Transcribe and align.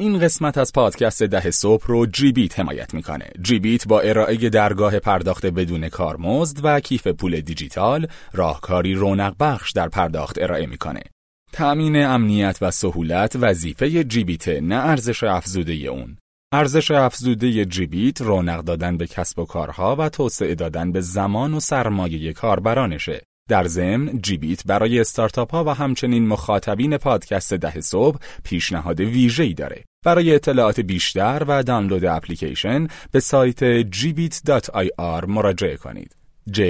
این 0.00 0.18
قسمت 0.18 0.58
از 0.58 0.72
پادکست 0.72 1.22
ده 1.22 1.50
صبح 1.50 1.86
رو 1.86 2.06
جیبیت 2.06 2.60
حمایت 2.60 2.94
می‌کنه. 2.94 3.30
جیبیت 3.42 3.88
با 3.88 4.00
ارائه 4.00 4.36
درگاه 4.36 4.98
پرداخت 4.98 5.46
بدون 5.46 5.88
کارمزد 5.88 6.60
و 6.62 6.80
کیف 6.80 7.06
پول 7.06 7.40
دیجیتال 7.40 8.06
راهکاری 8.32 8.94
رونق 8.94 9.34
بخش 9.40 9.72
در 9.72 9.88
پرداخت 9.88 10.42
ارائه 10.42 10.66
می‌کنه. 10.66 11.02
تأمین 11.52 11.96
امنیت 11.96 12.58
و 12.60 12.70
سهولت 12.70 13.36
وظیفه 13.40 14.04
جیبیت 14.04 14.48
نه 14.48 14.74
ارزش 14.74 15.24
افزوده 15.24 15.72
اون. 15.72 16.16
ارزش 16.52 16.90
افزوده 16.90 17.64
جیبیت 17.64 18.20
رونق 18.20 18.60
دادن 18.60 18.96
به 18.96 19.06
کسب 19.06 19.38
و 19.38 19.44
کارها 19.44 19.96
و 19.98 20.08
توسعه 20.08 20.54
دادن 20.54 20.92
به 20.92 21.00
زمان 21.00 21.54
و 21.54 21.60
سرمایه 21.60 22.32
کاربرانشه. 22.32 23.22
در 23.48 23.66
ضمن 23.66 24.20
جیبیت 24.22 24.66
برای 24.66 25.00
استارتاپ 25.00 25.50
ها 25.50 25.64
و 25.64 25.68
همچنین 25.68 26.28
مخاطبین 26.28 26.96
پادکست 26.96 27.54
ده 27.54 27.80
صبح 27.80 28.18
پیشنهاد 28.44 29.00
ویژه‌ای 29.00 29.54
داره. 29.54 29.84
برای 30.04 30.34
اطلاعات 30.34 30.80
بیشتر 30.80 31.44
و 31.48 31.62
دانلود 31.62 32.04
اپلیکیشن 32.04 32.86
به 33.12 33.20
سایت 33.20 33.82
gbit.ir 33.82 35.24
مراجعه 35.28 35.76
کنید. 35.76 36.16
j 36.50 36.60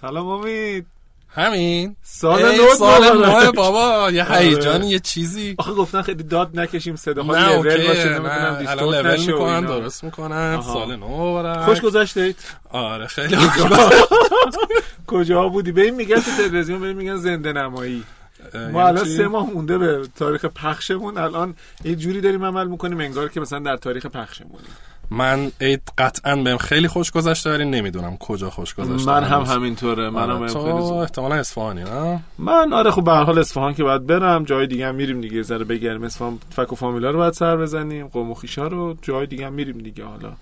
سلام 0.00 0.26
امید. 0.26 0.86
همین. 1.28 1.96
سال 2.02 2.56
نو 2.56 2.74
سال. 2.78 3.44
نو 3.44 3.52
بابا 3.52 4.10
یه 4.10 4.24
آره. 4.24 4.38
هیجان 4.38 4.82
یه 4.82 4.98
چیزی. 4.98 5.54
آخه 5.58 5.72
گفتن 5.72 6.02
خیلی 6.02 6.22
داد 6.22 6.60
نکشیم 6.60 6.96
صداها 6.96 7.36
نه 7.36 7.56
لول 7.56 7.86
باشه 7.86 8.08
نمی‌دونم 8.08 8.56
دیستورت 8.58 9.04
لول 9.04 9.20
می‌کنن. 9.26 9.60
درست 9.60 10.04
می‌کنن. 10.04 10.60
سال 10.60 10.96
نو 10.96 11.06
مبارک 11.06 11.64
خوش 11.64 11.80
گذشتید. 11.80 12.36
آره 12.70 13.06
خیلی 13.06 13.36
کجا؟ 15.06 15.48
بودی؟ 15.52 15.72
به 15.72 15.82
این 15.82 15.94
میگن 15.94 16.20
تو 16.20 16.30
تلویزیون 16.36 16.80
به 16.80 16.86
این 16.86 16.96
میگن 16.96 17.16
زنده 17.16 17.52
نمایی. 17.52 18.04
ما 18.54 18.60
یعنی 18.60 18.78
الان؟ 18.78 19.04
سه 19.04 19.26
ماه 19.26 19.46
مونده 19.46 19.78
به 19.78 20.08
تاریخ 20.18 20.44
پخشمون. 20.44 21.18
الان 21.18 21.54
یه 21.84 21.94
جوری 21.94 22.20
داریم 22.20 22.44
عمل 22.44 22.66
می‌کنیم 22.66 23.00
انگار 23.00 23.28
که 23.28 23.40
مثلا 23.40 23.58
در 23.58 23.76
تاریخ 23.76 24.06
پخشمونیم. 24.06 24.70
من 25.10 25.52
عید 25.60 25.82
قطعا 25.98 26.36
بهم 26.36 26.56
خیلی 26.56 26.88
خوش 26.88 27.10
گذشته 27.10 27.50
ولی 27.50 27.64
نمی‌دونم 27.64 28.16
کجا 28.16 28.50
خوش 28.50 28.74
گذشته 28.74 29.06
من 29.06 29.24
هم. 29.24 29.42
همینطوره. 29.42 30.10
من 30.10 30.22
هم 30.22 30.30
آره، 30.30 30.48
خیلی 30.48 30.52
تو 30.52 30.80
زود. 30.80 30.96
احتمالا 30.96 31.34
اصفهانی 31.34 31.84
نه؟ 31.84 32.20
من 32.38 32.72
آره 32.72 32.90
خب 32.90 33.04
به 33.04 33.12
هر 33.12 33.24
حال 33.24 33.38
اصفهان 33.38 33.74
که 33.74 33.84
باید 33.84 34.06
برم 34.06 34.44
جای 34.44 34.66
دیگه 34.66 34.86
هم 34.86 34.94
میریم 34.94 35.20
دیگه 35.20 35.42
ذره 35.42 35.64
بگیریم 35.64 36.02
اصفهان 36.04 36.38
فک 36.50 36.72
و 36.72 36.76
فامیلا 36.76 37.10
رو 37.10 37.18
باید 37.18 37.32
سر 37.32 37.56
بزنیم 37.56 38.06
قوم 38.06 38.30
و 38.30 38.34
خویشا 38.34 38.66
رو 38.66 38.96
جای 39.02 39.26
دیگه 39.26 39.46
هم 39.46 39.52
میریم 39.52 39.78
دیگه. 39.78 40.04
حالا 40.04 40.32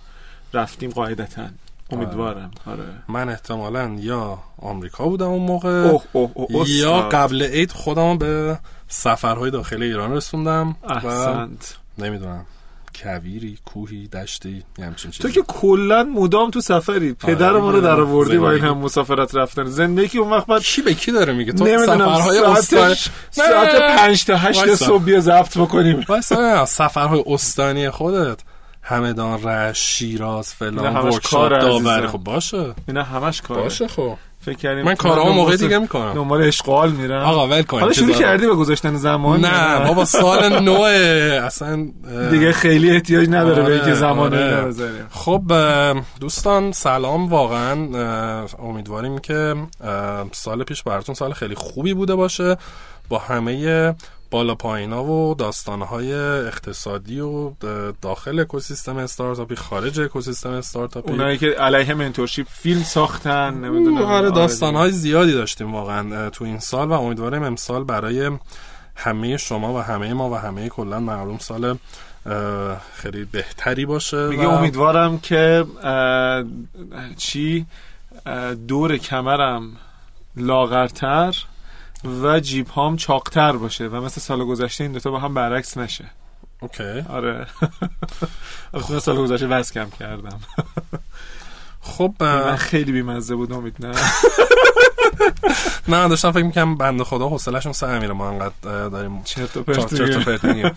رفتیم 0.54 0.90
قاعدتا. 0.90 1.42
امیدوارم. 1.90 2.50
آره. 2.66 2.84
من 3.08 3.28
احتمالا 3.28 3.96
یا 3.98 4.38
آمریکا 4.58 5.04
بودم 5.08 5.26
اون 5.26 5.42
موقع 5.42 5.68
اوه 5.68 6.02
اوه 6.12 6.30
اوه 6.34 6.70
یا. 6.70 7.08
قبل 7.08 7.42
عید 7.42 7.72
خودم 7.72 8.18
به 8.18 8.58
سفرهای 8.88 9.50
داخل 9.50 9.82
ایران 9.82 10.12
رسوندم 10.12 10.76
و 10.82 10.92
احسنت. 10.92 11.76
نمی‌دونم. 11.98 12.46
کویری 13.02 13.58
کوهی 13.64 14.08
دشتی 14.08 14.64
یه 14.78 14.84
همچین 14.84 15.10
تو 15.10 15.16
چیزی 15.16 15.34
که 15.34 15.42
کلا 15.42 16.02
مدام 16.02 16.50
تو 16.50 16.60
سفری. 16.60 17.14
پدر 17.14 17.52
ما 17.52 17.58
رو 17.58 17.66
آره، 17.66 17.80
در 17.80 18.00
آوردی 18.00 18.38
با 18.38 18.50
این. 18.50 18.64
هم 18.64 18.78
مسافرت 18.78 19.34
رفتن. 19.34 19.64
زندگی 19.64 20.18
اون 20.18 20.30
وقت 20.30 20.46
بعد 20.46 20.62
کی 20.62 20.82
به 20.82 20.94
کی 20.94 21.12
داره 21.12 21.32
میگه؟ 21.32 21.52
تو 21.52 21.66
سفرهای 21.66 22.38
استانی 22.38 22.94
ساعت 22.94 23.10
ساعت 23.30 23.74
نه. 23.74 23.96
پنج 23.96 24.24
تا 24.24 24.36
هشت 24.36 24.58
وایسا. 24.58 24.86
صبح 24.86 25.02
بیا 25.02 25.20
ضبط 25.20 25.58
بکنیم. 25.58 26.04
وایسا 26.08 26.66
سفرهای 26.66 27.24
استانی 27.26 27.90
خودت. 27.90 28.38
همدان 28.82 29.42
رشت 29.42 29.82
شیراز 29.84 30.54
فلان 30.54 30.96
ورکشاپ 30.96 31.50
داوری. 31.60 32.06
خب 32.06 32.18
باشه. 32.18 32.74
اینا 32.88 33.02
همش 33.02 33.42
کاره. 33.42 33.62
باشه 33.62 33.88
خب. 33.88 34.16
فکر 34.46 34.56
کردیم 34.56 34.84
من 34.84 34.94
دنبال- 34.94 35.32
موقع 35.32 35.56
دیگه 35.56 35.78
می‌کنم 35.78 36.12
دنبال 36.14 36.42
اشغال 36.42 36.90
میرم. 36.90 37.22
آقا 37.22 37.46
ول 37.48 37.62
کن 37.62 37.80
حالا 37.80 37.92
شروع. 37.92 38.12
کردی 38.12 38.46
به 38.46 38.54
گذاشتن 38.54 38.96
زمان؟ 38.96 39.40
نه 39.44 39.86
بابا 39.86 40.04
سال 40.04 40.62
نوه 40.62 40.88
اصلا 41.44 41.86
دیگه 42.30 42.52
خیلی 42.52 42.90
احتیاج 42.90 43.28
نداره 43.28 43.54
به 43.54 43.62
آره، 43.62 43.74
اینکه 43.74 43.94
زمان 43.94 44.34
آره. 44.34 44.62
بذاریم. 44.62 45.06
خب 45.10 45.42
دوستان 46.20 46.72
سلام 46.72 47.28
واقعا 47.28 47.74
امیدواریم 48.58 49.18
که 49.18 49.54
سال 50.32 50.64
پیش 50.64 50.82
براتون 50.82 51.14
سال 51.14 51.32
خیلی 51.32 51.54
خوبی 51.54 51.94
بوده 51.94 52.14
باشه. 52.14 52.56
با 53.08 53.18
همه 53.18 53.94
بالا 54.30 54.54
پایینا 54.54 55.04
و 55.04 55.34
داستانهای 55.34 56.14
اقتصادی 56.46 57.20
و 57.20 57.52
داخل 58.02 58.40
اکوسیستم 58.40 58.96
استارتاپی 58.96 59.54
خارج 59.56 60.00
اکوسیستم 60.00 60.50
استارتاپی. 60.50 61.10
اونایی 61.10 61.38
که 61.38 61.46
علیه 61.46 61.94
منتورشیپ 61.94 62.46
فیلم 62.50 62.82
ساختن 62.82 63.54
نمی‌دونم 63.54 64.02
آره 64.02 64.30
داستانهای 64.30 64.90
زیادی 64.90 65.32
داشتیم 65.32 65.74
واقعا 65.74 66.30
تو 66.30 66.44
این 66.44 66.58
سال 66.58 66.88
و 66.88 66.92
امیدواریم 66.92 67.42
امسال 67.42 67.84
برای 67.84 68.30
همه 68.96 69.36
شما 69.36 69.74
و 69.74 69.78
همه 69.78 70.12
ما 70.14 70.30
و 70.30 70.34
همه 70.34 70.68
کلا 70.68 71.00
مردم 71.00 71.38
سال 71.38 71.78
خیلی 72.94 73.24
بهتری 73.24 73.86
باشه 73.86 74.28
میگه 74.28 74.46
و- 74.46 74.50
امیدوارم 74.50 75.18
که 75.18 75.64
چی؟ 77.16 77.66
دور 78.68 78.96
کمرم 78.96 79.76
لاغرتر. 80.36 81.36
و 82.04 82.40
جیب 82.40 82.68
هام 82.68 82.96
چاقتر 82.96 83.52
باشه 83.52 83.86
و 83.86 84.00
مثل 84.00 84.20
سال 84.20 84.44
گذشته 84.44 84.84
این 84.84 84.92
دوتا 84.92 85.10
با 85.10 85.18
هم 85.18 85.34
برعکس 85.34 85.76
نشه. 85.76 86.04
اوکی. 86.60 87.04
آره. 87.08 87.46
البته 88.74 88.98
سال 89.00 89.16
گذشته 89.16 89.46
وز 89.46 89.72
کم 89.72 89.90
کردم. 90.00 90.40
خب 91.80 92.14
من 92.20 92.56
خیلی 92.56 92.92
بیمزه 92.92 93.34
بود 93.34 93.52
امید 93.52 93.86
نه؟ 93.86 93.94
نه 95.88 96.08
داشتم 96.08 96.32
فکر 96.32 96.42
می‌کنم 96.42 96.76
بنده 96.76 97.04
خدا 97.04 97.28
حوصله‌شون 97.28 97.72
سر 97.72 97.98
میره 97.98 98.12
ما 98.12 98.28
انقدر 98.28 98.88
داریم 98.88 99.22
چرت 99.24 99.56
و 99.56 99.62
پرت 99.62 100.72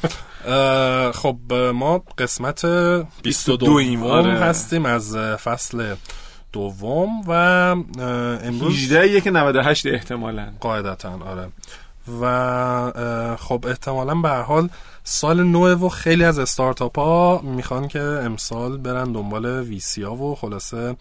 خب 1.19 1.53
ما 1.53 2.03
قسمت 2.18 2.66
22 2.66 3.13
22 3.24 4.07
آره. 4.09 4.40
هستیم 4.40 4.86
از 4.86 5.18
فصل 5.18 5.96
دوم 6.54 7.22
و 7.28 7.32
امروز 8.44 8.74
18 8.74 9.08
یک 9.08 9.28
98 9.28 9.86
احتمالاً. 9.86 10.48
قاعدتا 10.60 11.20
آره. 11.26 11.50
و 12.22 13.36
خب 13.36 13.66
احتمالا 13.68 14.16
به 14.16 14.30
هر 14.30 14.42
حال 14.42 14.70
سال 15.04 15.44
نوه 15.44 15.72
و 15.72 15.90
خیلی 15.90 16.24
از 16.24 16.40
استارتاپ 16.40 17.00
ها 17.00 17.42
می‌خوان 17.44 17.88
که 17.88 18.02
امسال 18.02 18.78
برن 18.78 19.12
دنبال 19.12 19.46
ویسی 19.46 20.04
ها 20.04 20.16
و 20.16 20.36
خلاصه 20.36 20.96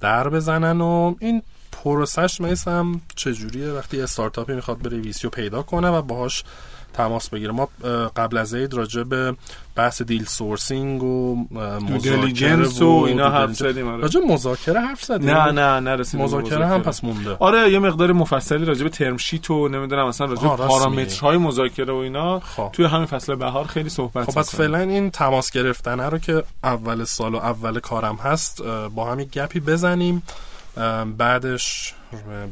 در 0.00 0.28
بزنن 0.28 0.80
و 0.80 1.14
این 1.20 1.42
پروسش 1.72 2.40
میسم 2.40 3.00
چجوریه؟ 3.16 3.68
وقتی 3.68 4.00
استارتاپی 4.00 4.52
می‌خواد 4.52 4.82
بره 4.82 4.98
ویسی 4.98 5.20
رو 5.24 5.30
پیدا 5.30 5.62
کنه 5.62 5.88
و 5.88 6.02
باهاش 6.02 6.44
تماس 6.92 7.28
بگیره 7.28 7.52
ما 7.52 7.68
قبل 8.16 8.38
از 8.38 8.54
عید 8.54 8.74
راجع 8.74 9.02
به 9.02 9.34
بحث 9.76 10.02
دیل 10.02 10.24
سورسینگ 10.24 11.02
و 11.02 11.46
مذاکره 11.80 12.84
و 12.84 13.04
اینا 13.06 13.30
حرف. 13.30 13.52
زدیم 13.52 13.88
آره. 13.88 14.02
راجع 14.02 14.20
مذاکره 14.20 14.80
حرف 14.80 15.04
زدیم 15.04 15.30
نه 15.30 15.52
نه 15.52 15.80
نرسیدیم 15.80 16.24
مذاکره 16.26 16.66
هم 16.66 16.82
پس 16.82 17.04
مونده 17.04 17.36
آره 17.40 17.72
یه 17.72 17.78
مقدار 17.78 18.12
مفصلی 18.12 18.64
راجع 18.64 18.82
به 18.82 18.88
ترم 18.88 19.16
شیت 19.16 19.50
و 19.50 19.68
نمی‌دونم 19.68 20.06
اصلا 20.06 20.26
راجع 20.26 20.42
به 20.42 20.56
پارامترهای 20.56 21.36
مذاکره 21.36 21.92
و 21.92 21.96
اینا 21.96 22.40
خب. 22.40 22.70
توی 22.72 22.84
همین 22.84 23.06
فصل 23.06 23.34
بهار 23.34 23.64
خیلی 23.64 23.88
صحبت 23.88 24.30
خب 24.30 24.38
پس. 24.38 24.54
فعلا 24.54 24.78
این 24.78 25.10
تماس 25.10 25.50
گرفتنه 25.50 26.08
رو 26.08 26.18
که 26.18 26.42
اول 26.64 27.04
سال 27.04 27.34
و 27.34 27.38
اول 27.38 27.80
کارم 27.80 28.16
هست 28.16 28.62
با 28.94 29.12
هم 29.12 29.20
یک 29.20 29.30
گپی 29.30 29.60
بزنیم 29.60 30.22
بعدش 31.16 31.94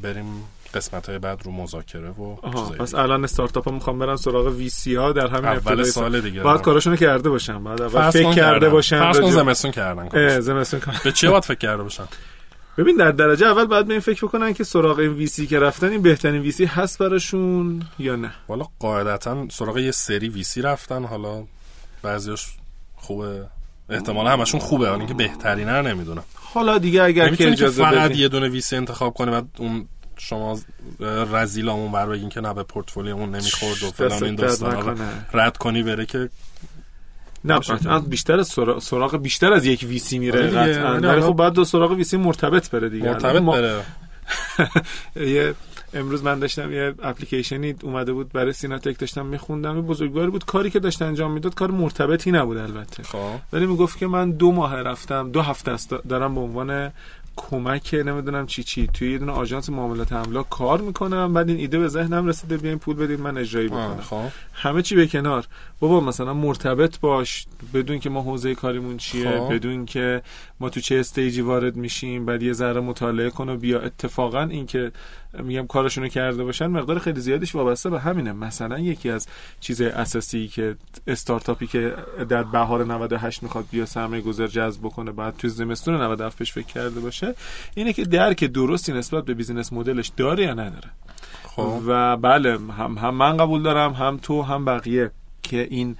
بریم 0.03 0.44
قسمت 0.75 1.08
های 1.08 1.19
بعد 1.19 1.43
رو 1.44 1.52
مذاکره 1.52 2.11
و 2.11 2.34
پس. 2.78 2.94
الان 2.94 3.25
استارتاپ 3.25 3.69
ها 3.69 3.75
می‌خوام 3.75 3.99
برن 3.99 4.17
سراغ 4.17 4.46
وی 4.46 4.69
سی 4.69 4.94
ها 4.94 5.12
در 5.12 5.26
همین 5.26 5.44
اول 5.44 5.82
سال. 5.82 6.20
دیگه. 6.20 6.43
باید 6.43 6.61
کاراشونو 6.61 6.96
کرده 6.96 7.28
باشن 7.28 7.64
بعد 7.64 7.82
اول 7.82 8.11
فکر 8.11 8.32
کرده. 8.32 8.69
باشن 8.69 9.12
فرض 9.12 9.32
زمستون 9.32 9.70
کردن. 9.70 10.40
زمستون 10.40 10.81
به 11.05 11.12
چی 11.12 11.28
باید 11.28 11.44
فکر 11.44 11.58
کرده 11.58 11.82
باشن؟ 11.82 12.05
ببین 12.78 12.96
در 12.96 13.11
درجه 13.11 13.46
اول 13.46 13.64
باید 13.64 13.87
به 13.87 13.93
این 13.93 14.00
فکر 14.00 14.26
بکنن 14.26 14.52
که 14.52 14.64
سراغ 14.64 14.99
این 14.99 15.12
وی 15.12 15.26
سی 15.26 15.46
که 15.46 15.58
رفتن 15.58 15.88
این 15.88 16.02
بهترین 16.02 16.43
وی 16.43 16.52
سی 16.52 16.64
هست 16.64 16.99
براشون 16.99 17.82
یا 17.99 18.16
نه. 18.16 18.32
والا 18.49 18.64
قاعدتا 18.78 19.46
سراغ 19.50 19.78
یه 19.78 19.90
سری 19.90 20.28
ویسی 20.28 20.62
رفتن 20.62 21.05
حالا 21.05 21.44
بعضیش 22.02 22.46
خوبه. 22.96 23.46
احتمالا 23.90 24.31
همشون 24.31 24.61
خوبه 24.61 24.88
حالا 24.88 24.99
اینکه 24.99 25.14
بهترینه 25.14 25.82
نمی‌دونم. 25.82 26.25
حالا 26.34 26.78
دیگه 26.78 27.02
اگر 27.02 27.23
که 27.25 27.28
نمی‌تونی 27.28 27.50
که 27.50 27.64
اجازه 27.64 27.82
فقط 27.82 28.16
یه 28.16 28.28
دونه 28.28 28.49
ویسی 28.49 28.76
انتخاب 28.76 29.14
کنی 29.14 29.31
بعد 29.31 29.44
اون 29.58 29.87
شما 30.20 30.58
رزیلامون 31.32 31.93
بر 31.93 32.06
بگین 32.06 32.28
که 32.28 32.40
نه 32.40 32.55
به 32.55 32.62
پورتفولیومون 32.62 33.31
نمی‌خورد 33.31 33.82
و 33.82 33.90
فلان 33.90 34.25
این 34.25 34.34
داستانا 34.34 34.81
رو. 34.81 34.96
رد 35.32 35.56
کنی 35.56 35.82
بره 35.82 36.06
که 36.06 36.28
نه 37.44 37.58
قطعا 37.58 37.99
بیشتر 37.99 38.43
سراغ, 38.43 38.78
سراغ 38.82 39.17
بیشتر 39.17 39.52
از 39.52 39.67
یک 39.67 39.84
ویسی 39.88 40.19
میره 40.19 40.38
آره. 40.38 40.50
قطعا. 40.50 40.88
آره، 40.88 40.99
ولی 40.99 41.06
حالا- 41.06 41.26
خب 41.26 41.32
بعد 41.37 41.52
دو 41.52 41.64
سراغ 41.64 41.90
ویسی 41.93 42.17
مرتبط 42.17 42.70
بره 42.70 42.88
دیگه. 42.88 43.05
مرتبط 43.11 43.43
بره. 43.43 43.82
یه 45.34 45.55
امروز 45.94 46.23
من 46.25 46.38
داشتم 46.38 46.73
یه 46.73 46.94
اپلیکیشنی 47.02 47.75
اومده 47.82 48.12
بود 48.12 48.32
برای 48.32 48.52
سیناتک 48.52 48.99
داشتم 48.99 49.26
میخوندم. 49.26 49.76
یه 49.76 49.82
بزرگواری 49.82 50.31
بود. 50.31 50.44
کاری 50.44 50.70
که 50.70 50.78
داشت 50.81 51.02
انجام 51.02 51.31
می‌داد 51.32 51.55
کار 51.55 51.70
مرتبطی 51.70 52.32
نبود 52.32 52.56
البته. 52.56 53.02
خب. 53.02 53.19
ولی 53.52 53.66
می‌گفت 53.66 53.99
که 53.99 54.06
من 54.06 54.31
دو 54.31 54.52
ماه 54.52 54.82
رفتم 54.82 55.31
دو 55.31 55.43
هفته 55.43 55.70
است 55.70 55.90
دارم 55.94 56.34
به 56.34 56.40
عنوان 56.40 56.93
کمک 57.40 57.94
نمی‌دونم 58.06 58.46
چی 58.46 58.62
چی. 58.62 58.87
توی 58.87 59.12
یه 59.12 59.19
دونه 59.19 59.32
آژانس 59.32 59.70
معاملات 59.70 60.12
املاک 60.12 60.48
کار 60.48 60.81
می‌کنم. 60.81 61.32
بعد 61.34 61.48
این 61.48 61.58
ایده 61.58 61.78
به 61.78 61.88
ذهنم 61.88 62.26
رسیده 62.26 62.56
بیاین 62.56 62.78
پول 62.78 62.96
بدید 62.96 63.20
من 63.20 63.38
اجرایی 63.38 63.69
بکنم. 63.69 64.00
خب. 64.00 64.25
همه 64.52 64.82
چی 64.82 64.96
به 64.96 65.06
کنار. 65.06 65.46
بابا 65.81 66.00
مثلا 66.00 66.34
مرتبط 66.34 67.00
باش 67.00 67.46
بدون 67.75 67.98
که 67.98 68.10
ما 68.10 68.22
حوزه 68.22 68.54
کاریمون 68.54 68.96
چیه 68.96 69.31
خب. 69.31 69.54
بدون 69.54 69.87
که 69.87 70.22
ما 70.60 70.69
تو 70.70 70.81
چه 70.81 70.96
استیجی 70.96 71.40
وارد 71.40 71.76
میشیم 71.76 72.26
بعد 72.26 72.42
یه 72.42 72.52
ذره 72.52 72.81
مطالعه 72.81 73.31
کن 73.31 73.48
و 73.48 73.56
بیا. 73.56 73.81
اتفاقا 73.81 74.42
این 74.42 74.66
که 74.66 74.92
میگم 75.42 75.66
کارشونو 75.66 76.08
کرده 76.08 76.44
باشن 76.44 76.66
مقدار 76.66 76.98
خیلی 76.98 77.20
زیادیش 77.20 77.54
وابسته 77.54 77.90
به 77.90 78.00
همینه. 78.00 78.32
مثلا 78.32 78.78
یکی 78.78 79.10
از 79.10 79.26
چیز 79.60 79.81
اساسی 79.81 80.48
که 80.48 80.76
استارتاپی 81.06 81.66
که 81.66 81.94
در 82.28 82.42
بهار 82.42 82.84
98 82.84 83.42
می‌خواد 83.42 83.64
بیا 83.70 83.87
سرمایه 83.87 84.22
گذار 84.22 84.48
جذب 84.48 84.81
بکنه 84.81 85.12
بعد 85.12 85.37
تو 85.37 85.48
زمستون 85.48 85.94
97 85.94 86.38
بهش 86.38 86.52
فکر 86.52 86.66
کرده 86.66 87.00
باشه 87.00 87.30
اینه 87.75 87.93
که 87.93 88.05
درک 88.05 88.44
درستی 88.44 88.93
نسبت 88.93 89.25
به 89.25 89.35
business 89.35 89.73
model 89.73 90.01
ش 90.01 90.12
داره 90.17 90.44
یا 90.44 90.55
نداره 90.55 90.91
خب 91.44 91.81
و 91.87 92.17
بله 92.17 92.59
هم, 92.79 92.99
هم 92.99 93.15
من 93.15 93.37
قبول 93.37 93.62
دارم 93.62 93.93
هم 93.93 94.19
تو 94.23 94.43
هم 94.43 94.65
بقیه 94.65 95.11
که 95.43 95.69
این 95.71 95.97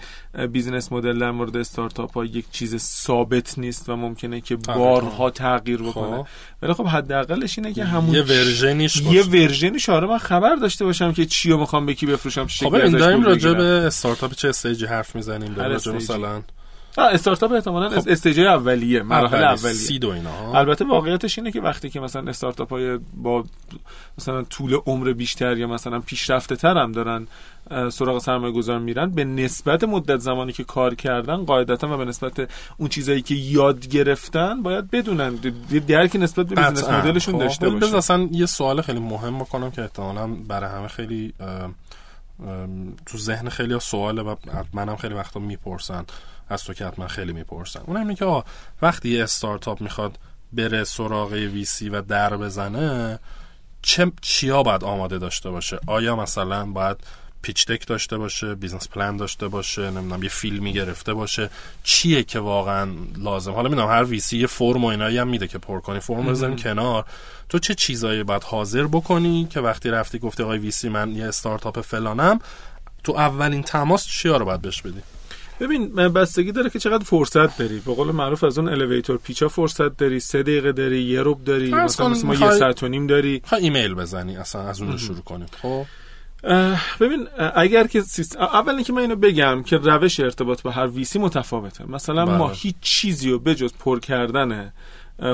business 0.53 0.93
model 0.93 1.19
در 1.19 1.31
مورد 1.31 1.57
استارتاپ 1.57 2.13
ها 2.13 2.25
یک 2.25 2.45
چیز 2.51 2.77
ثابت 2.77 3.59
نیست 3.59 3.89
و 3.89 3.97
ممکنه 3.97 4.41
که 4.41 4.57
بارها 4.57 5.31
تغییر 5.31 5.83
بکنه 5.83 6.17
خب. 6.17 6.27
ولی 6.63 6.73
خب 6.73 6.87
حداقلش 6.87 7.59
اینه 7.59 7.73
که 7.73 7.85
همون 7.85 8.15
یه 8.15 8.23
version 8.23 8.75
یش 8.75 8.97
یه 8.97 9.23
باشه. 9.23 9.31
version 9.31 9.73
ی 9.73 9.79
شاره 9.79 10.07
من 10.07 10.19
خبر 10.19 10.55
داشته 10.55 10.85
باشم 10.85 11.13
که 11.13 11.27
چی 11.27 11.51
رو 11.51 11.59
می‌خوام 11.59 11.87
به 11.87 11.95
کی 11.95 12.07
بفروشم 12.07 12.47
چه 12.47 12.67
خب 12.67 12.75
این 12.75 12.97
داریم 12.97 13.23
راجع 13.23 13.53
به. 13.53 13.63
استارتاپ 13.63 14.35
چه 14.35 14.49
stage 14.49 14.80
ی 14.80 14.87
حرف 14.87 15.17
می‌زنیم 15.17 15.55
داریم. 15.55 15.77
مثلا 15.97 16.43
استارتاپ 16.99 17.53
احتمالاً 17.53 18.01
خب. 18.01 18.09
stage 18.09 18.40
ای 18.40 18.47
اولیه 18.47 19.03
مراحل 19.03 19.45
اولی، 19.45 19.45
اولیه 19.45 19.73
seed 19.73 20.05
و 20.05 20.09
اینا. 20.09 20.59
البته 20.59 20.85
واقعیتش 20.85 21.39
اینه 21.39 21.51
که 21.53 21.61
وقتی 21.61 21.91
که 21.91 22.01
مثلا 22.01 22.31
استارتاپ 22.31 22.71
های 22.71 22.99
با 23.15 23.45
مثلا 24.19 24.43
طول 24.43 24.75
عمر 24.87 25.13
بیشتر 25.13 25.57
یا 25.57 25.67
مثلا 25.67 26.01
پیشرفته 26.01 26.57
تر 26.57 26.79
هم 26.79 26.93
دارن 26.93 27.27
سراغ 27.91 28.19
سرمایه 28.19 28.53
گذار 28.53 28.79
میرن 28.79 29.11
به 29.11 29.25
نسبت 29.25 29.85
مدت 29.85 30.19
زمانی 30.19 30.53
که 30.53 30.65
کار 30.65 30.95
کردن 30.95 31.45
قاعدتا 31.45 31.95
و 31.95 31.97
به 31.97 32.05
نسبت 32.05 32.51
اون 32.77 32.89
چیزایی 32.89 33.23
که 33.23 33.35
یاد 33.35 33.87
گرفتن 33.87 34.63
باید 34.63 34.91
بدونن 34.91 35.37
د- 35.43 35.73
یه 35.75 35.81
درکی 35.81 36.19
نسبت 36.19 36.47
به 36.47 36.55
business. 36.55 36.89
model 36.89 37.14
شون 37.14 37.35
خب، 37.35 37.41
داشته 37.41 37.69
باشن 37.69 37.97
اصلا 37.97 38.29
یه 38.33 38.47
سوال 38.47 38.83
خیلی 38.83 39.01
مهم 39.01 39.39
بکنم 39.39 39.71
که 39.71 39.83
احتمالا 39.83 40.27
برای 40.27 40.71
همه 40.71 40.89
خیلی 40.89 41.33
تو 43.07 43.19
ذهن 43.19 43.49
خیلی 43.49 43.81
سواله 43.81 44.23
و 44.23 44.35
منم 44.73 44.97
خیلی 44.97 45.15
وقتا 45.15 45.41
می‌پرسن 45.41 46.05
از 46.51 46.65
تو 46.65 46.75
که 46.75 46.87
حتما 46.87 47.09
خیلی 47.09 47.33
می‌پرسن. 47.33 47.81
اون 47.87 47.97
اینه 47.97 48.15
که 48.15 48.25
آقا 48.25 48.45
وقتی 48.83 49.09
یه 49.09 49.25
استارتاپ 49.25 49.81
می‌خواد 49.81 50.19
بره 50.53 50.85
سراغ 50.85 51.33
VC 51.33 51.89
و 51.89 52.03
در 52.03 52.37
بزنه 52.37 53.19
چه 53.83 54.13
چیا 54.21 54.63
باید 54.63 54.85
آماده 54.85 55.19
داشته 55.19 55.51
باشه؟ 55.51 55.79
آیا 55.87 56.17
مثلا 56.17 56.67
باید 56.67 56.97
pitch 57.43 57.67
deck 57.67 57.87
داشته 57.87 58.19
باشه 58.19 58.55
business 58.55 58.89
plan 58.89 59.17
داشته 59.17 59.49
باشه 59.49 59.91
نمی‌دونم 59.91 60.23
یه 60.23 60.29
فیلمی 60.29 60.73
گرفته 60.73 61.15
باشه؟ 61.15 61.51
چیه 61.83 62.23
که 62.23 62.39
واقعا 62.39 62.91
لازم؟ 63.19 63.53
حالا 63.53 63.69
می‌دونم 63.69 63.89
هر 63.89 64.05
VC 64.05 64.39
یه 64.39 64.47
فرم 64.47 64.85
و 64.85 64.87
اینایی 64.87 65.19
هم 65.19 65.29
میده 65.29 65.49
که 65.49 65.59
پر 65.59 65.81
کنی. 65.81 66.01
فرم 66.01 66.27
بزنیم 66.27 66.57
کنار. 66.57 67.05
تو 67.49 67.59
چه 67.59 67.75
چیزایی 67.75 68.23
باید 68.23 68.45
حاضر 68.45 68.87
بکنی 68.87 69.47
که 69.51 69.61
وقتی 69.61 69.91
رفتی 69.91 70.19
گفتی 70.19 70.43
آقای 70.43 70.59
VC 70.59 70.89
من 70.89 71.13
یه 71.13 71.25
استارتاپ 71.25 71.81
فلانم 71.81 72.41
تو 73.05 73.13
اولین 73.13 73.63
تماس 73.63 74.07
چیا 74.07 74.37
رو 74.37 74.45
باید 74.45 74.63
بهش 74.63 74.83
بدی؟ 74.83 75.03
ببین 75.61 75.89
بستگی 75.95 76.53
داره 76.53 76.71
که 76.71 76.79
چقدر 76.79 77.05
فرصت 77.05 77.59
داری. 77.59 77.81
به 77.87 77.95
قول 77.95 78.11
معروف 78.11 78.45
از 78.45 78.59
اون 78.59 78.69
elevator 78.69 79.17
pitch 79.17 79.43
ا 79.43 79.49
فرصت 79.49 79.97
داری 79.97 80.21
سه 80.21 80.43
دقیقه 80.43 80.73
داری 80.73 81.03
یه 81.03 81.23
ربع 81.23 81.45
داری 81.45 81.71
مثلا 81.71 82.09
مثل 82.09 82.27
ما 82.27 82.35
یه 82.35 82.51
ساعت 82.51 82.83
و 82.83 82.89
نیم 82.89 83.07
داری. 83.07 83.43
ها 83.47 83.57
ایمیل 83.57 83.95
بزنی 83.95 84.37
اصلا 84.37 84.63
از 84.63 84.83
اونجا 84.83 84.97
شروع 84.97 85.21
کنیم. 85.21 85.47
خب؟ 85.63 85.85
ببین 87.01 87.29
اگر 87.55 87.87
که 87.87 88.01
سیست... 88.01 88.37
اول 88.37 88.75
اینکه 88.75 88.93
من 88.93 89.01
اینو 89.01 89.17
بگم 89.17 89.63
که 89.63 89.77
روش 89.77 90.21
ارتباط 90.21 90.63
با 90.63 90.71
هر 90.71 90.87
VC 90.87 91.19
متفاوته. 91.19 91.91
مثلا 91.91 92.25
ما 92.25 92.47
بله. 92.47 92.57
هیچ 92.57 92.75
چیزی 92.81 93.31
رو 93.31 93.39
بجز 93.39 93.73
پر 93.73 94.01
کردن 94.01 94.73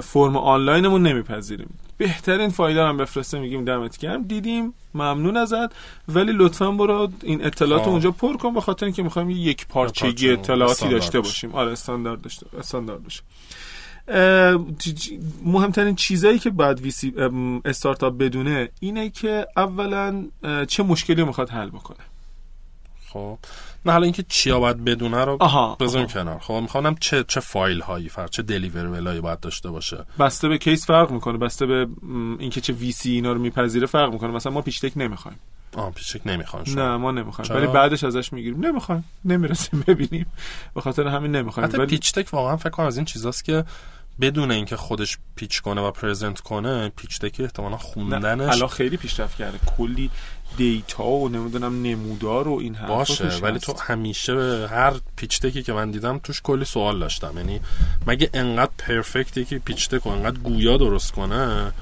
فرم 0.02 0.37
آنلاینمون 0.37 1.02
نمیپذیریم. 1.02 1.78
بهترین 1.96 2.48
فایلا 2.48 2.84
هم 2.84 2.96
بفرسته 2.96 3.38
میگیم 3.38 3.64
دمت 3.64 3.98
گرم. 3.98 4.22
دیدیم 4.22 4.75
ممنون 4.94 5.37
ازت. 5.37 5.72
ولی 6.08 6.32
لطفا 6.34 6.70
برو 6.70 7.08
این 7.22 7.44
اطلاعات 7.44 7.82
رو 7.82 7.88
آه. 7.88 7.93
اونجا 7.93 8.10
پر 8.10 8.37
کن 8.37 8.54
به 8.54 8.60
خاطر 8.60 8.87
اینکه 8.87 9.02
می‌خوایم 9.02 9.31
یک 9.31 9.66
پارچگی 9.66 10.31
اطلاعاتی 10.31 10.88
داشته. 10.88 11.20
باشیم. 11.20 11.54
آره 11.54 11.72
استاندارد 11.72 12.20
داشته 12.20 12.46
استاندارد 12.58 13.00
باشه. 13.02 13.22
مهمترین 15.44 15.94
چیزایی 15.94 16.38
که 16.38 16.50
باید 16.50 16.81
ویسی 16.81 17.14
استارتاپ 17.64 18.19
بدونه 18.19 18.69
اینه 18.81 19.10
که 19.10 19.46
اولا 19.56 20.25
چه 20.69 20.82
مشکلی 20.82 21.20
رو 21.20 21.26
می‌خواد 21.26 21.50
حل 21.50 21.69
بکنه. 21.69 21.96
خب. 23.12 23.38
نه 23.86 23.92
حالا 23.92 24.04
اینکه 24.04 24.24
چیا 24.28 24.60
باید 24.60 24.84
بدونه 24.84 25.24
رو 25.24 25.36
آها. 25.40 25.76
کنار. 26.14 26.38
خب 26.38 26.54
می‌خوام 26.54 26.94
چه 26.94 27.24
چه 27.28 27.40
فایل 27.40 27.80
هایی 27.80 28.08
فرق 28.08 28.30
چه 28.30 28.42
دلیوربل 28.42 29.06
هایی 29.06 29.20
باید 29.20 29.40
داشته 29.40 29.70
باشه. 29.70 30.04
بسته 30.18 30.48
به 30.48 30.58
کیس 30.58 30.86
فرق 30.86 31.10
می‌کنه 31.10 31.38
بسته 31.38 31.66
به 31.66 31.86
اینکه 32.38 32.60
چه 32.60 32.72
ویسی 32.72 33.12
اینا 33.12 33.32
رو 33.32 33.38
میپذیره 33.38 33.86
فرق 33.86 34.12
می‌کنه. 34.12 34.30
مثلا 34.30 34.52
ما 34.52 34.62
پیشتک 34.62 34.92
نمی‌خوایم. 34.96 35.38
آه 35.76 35.90
پیچک 35.90 36.20
نمی‌خوان 36.26 36.64
نه 36.68 36.96
ما 36.96 37.10
نمی‌خوایم؟ 37.10 37.54
ولی 37.54 37.66
بعدش 37.66 38.04
ازش 38.04 38.32
می‌گیریم. 38.32 38.66
نمی‌خوایم. 38.66 39.04
نمی‌رسیم 39.24 39.84
ببینیم. 39.86 40.26
به 40.74 40.80
خاطر 40.80 41.06
همین 41.06 41.36
نمی‌خوایم. 41.36 41.70
ولی 41.72 41.86
پیچ 41.86 42.12
تک 42.12 42.34
واقعا 42.34 42.56
فکر 42.56 42.70
کنم 42.70 42.86
از 42.86 42.96
این 42.96 43.04
چیزاست 43.04 43.44
که 43.44 43.64
بدون 44.20 44.50
اینکه 44.50 44.76
خودش 44.76 45.18
پیچ 45.36 45.60
کنه 45.60 45.80
و 45.80 45.90
پرزنت 45.90 46.40
کنه 46.40 46.88
پیچ 46.88 47.18
تک 47.18 47.40
احتمالا 47.40 47.76
خوندنش 47.76 48.54
الان 48.54 48.68
خیلی 48.68 48.96
پیشرفت 48.96 49.36
کرده. 49.36 49.58
کلی 49.76 50.10
دیتا 50.56 51.04
و 51.04 51.28
نمی‌دونم 51.28 51.82
نمودار 51.82 52.48
و 52.48 52.58
این 52.60 52.74
حرفا 52.74 52.94
باشه 52.94 53.24
ولی 53.24 53.56
هست. 53.56 53.66
تو 53.66 53.74
همیشه 53.80 54.34
به 54.34 54.68
هر 54.70 54.94
پیچ 55.16 55.40
تکی 55.40 55.62
که 55.62 55.72
من 55.72 55.90
دیدم 55.90 56.18
توش 56.18 56.40
کلی 56.42 56.64
سوال 56.64 56.98
داشتم. 56.98 57.32
یعنی 57.36 57.60
مگه 58.06 58.30
انقدر 58.34 58.72
perfect 58.78 59.36
ی 59.36 59.44
که 59.44 59.58
pitch 59.58 59.92
و 59.92 60.08
انقدر 60.08 60.38
گویا 60.38 60.76
درست 60.76 61.12
کنه 61.12 61.73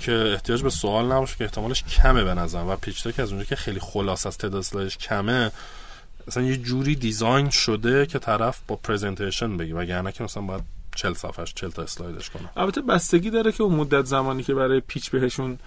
که 0.00 0.12
احتیاج 0.12 0.62
به 0.62 0.70
سوال 0.70 1.12
نباشه 1.12 1.36
که 1.36 1.44
احتمالش 1.44 1.84
کمه 1.84 2.24
به 2.24 2.34
نظرم. 2.34 2.68
و 2.68 2.76
pitch 2.76 3.06
deck 3.06 3.20
از 3.20 3.30
اونجا 3.30 3.44
که 3.44 3.56
خیلی 3.56 3.80
خلاص 3.80 4.26
از 4.26 4.38
تعداد 4.38 4.88
کمه 4.88 5.50
مثلا 6.28 6.42
یه 6.42 6.56
جوری 6.56 6.94
design 6.94 7.50
شده 7.50 8.06
که 8.06 8.18
طرف 8.18 8.60
با 8.68 8.76
presentation 8.76 9.56
بگی 9.56 9.72
وگرنه 9.72 10.12
که 10.12 10.24
مثلا 10.24 10.42
باید 10.42 10.62
40 10.94 11.14
صفحش 11.14 11.54
40 11.54 11.70
تا 11.70 11.82
اسلایدش 11.82 12.30
کنه 12.30 12.48
البته 12.56 12.80
بستگی 12.80 13.30
داره 13.30 13.52
که 13.52 13.62
اون 13.62 13.74
مدت 13.74 14.04
زمانی 14.04 14.42
که 14.42 14.54
برای 14.54 14.80
pitch 14.80 15.10
بهشون 15.10 15.58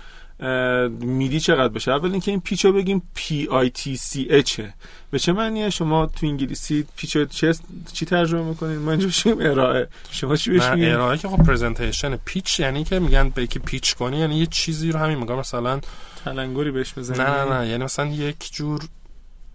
میدی 1.00 1.40
چقدر 1.40 1.74
بشه. 1.74 1.92
اول 1.92 2.12
اینکه 2.12 2.32
این 2.32 2.40
pitch 2.40 2.66
رو 2.66 2.74
بگیم 2.74 3.02
P 3.16 3.48
I 3.52 3.70
T 3.70 3.98
C 3.98 4.28
H 4.30 4.52
ه 4.52 4.74
به 5.12 5.20
چه 5.20 5.34
معنیه؟ 5.34 5.70
شما 5.70 6.06
تو 6.06 6.28
انگلیسی 6.28 6.86
pitch 6.98 7.16
رو 7.16 7.26
چه 7.26 7.54
چی 7.94 8.06
ترجمه 8.06 8.42
می‌کنین؟ 8.42 8.78
ما 8.78 8.92
اینجا 8.92 9.08
بشیم 9.08 9.38
ارائه. 9.40 9.88
شما 10.12 10.36
چی 10.36 10.52
بهش 10.52 10.70
میگین؟ 10.70 10.92
ارائه 10.92 11.18
که 11.18 11.28
خب 11.28 11.44
presentation 11.44 12.16
pitch 12.16 12.60
یعنی 12.60 12.84
که 12.84 13.00
میگن 13.00 13.30
به 13.30 13.44
یکی 13.44 13.60
pitch 13.60 13.96
کنی 13.96 14.18
یعنی 14.18 14.38
یه 14.38 14.46
چیزی 14.46 14.92
رو 14.92 15.00
همین 15.00 15.18
میگم. 15.18 15.36
مثلا 15.36 15.80
تلنگری 16.26 16.72
بهش 16.72 16.94
بزنین 16.94 17.22
نه 17.22 17.44
نه 17.44 17.60
نه. 17.60 17.68
یعنی 17.68 17.84
مثلا 17.84 18.06
یک 18.06 18.50
جور 18.54 18.82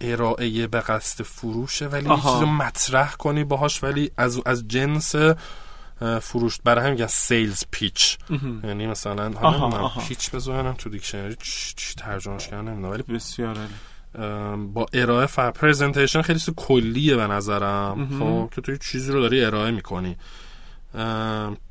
ارائه 0.03 0.67
به 0.67 0.81
قصد 0.81 1.25
فروشه 1.25 1.87
ولی 1.87 2.05
یه 2.05 2.41
رو 2.41 2.47
مطرح 2.47 3.13
کنی 3.13 3.45
باهاش 3.45 3.85
ولی 3.85 4.11
از 4.17 4.41
از 4.47 4.69
جنس 4.69 5.15
فروش 6.21 6.59
برای 6.65 6.81
همین 6.81 6.95
میگن 6.95 7.07
sales 7.07 7.65
pitch. 7.71 8.19
یعنی 8.65 8.87
مثلا 8.87 9.31
حالا 9.31 9.69
من. 9.69 10.05
pitch 10.09 10.31
بذارم 10.31 10.73
تو 10.73 10.91
دیکشنری 10.91 11.37
چی 11.77 11.95
ترجمهش 11.97 12.49
کردن 12.49 12.69
نمی‌دونم 12.69 12.93
ولی 12.93 13.03
بسیار 13.03 13.57
با 14.73 14.87
ارائه 14.93 15.27
ف 15.27 15.39
پرزنتیشن 15.39 16.23
خیلی 16.23 16.41
کلیه 16.57 17.17
به 17.17 17.27
نظرم. 17.27 18.19
خب 18.19 18.55
که 18.55 18.61
تو 18.61 18.77
چیزی 18.77 19.13
رو 19.13 19.21
داری 19.21 19.45
ارائه 19.45 19.71
می‌کنی 19.71 20.17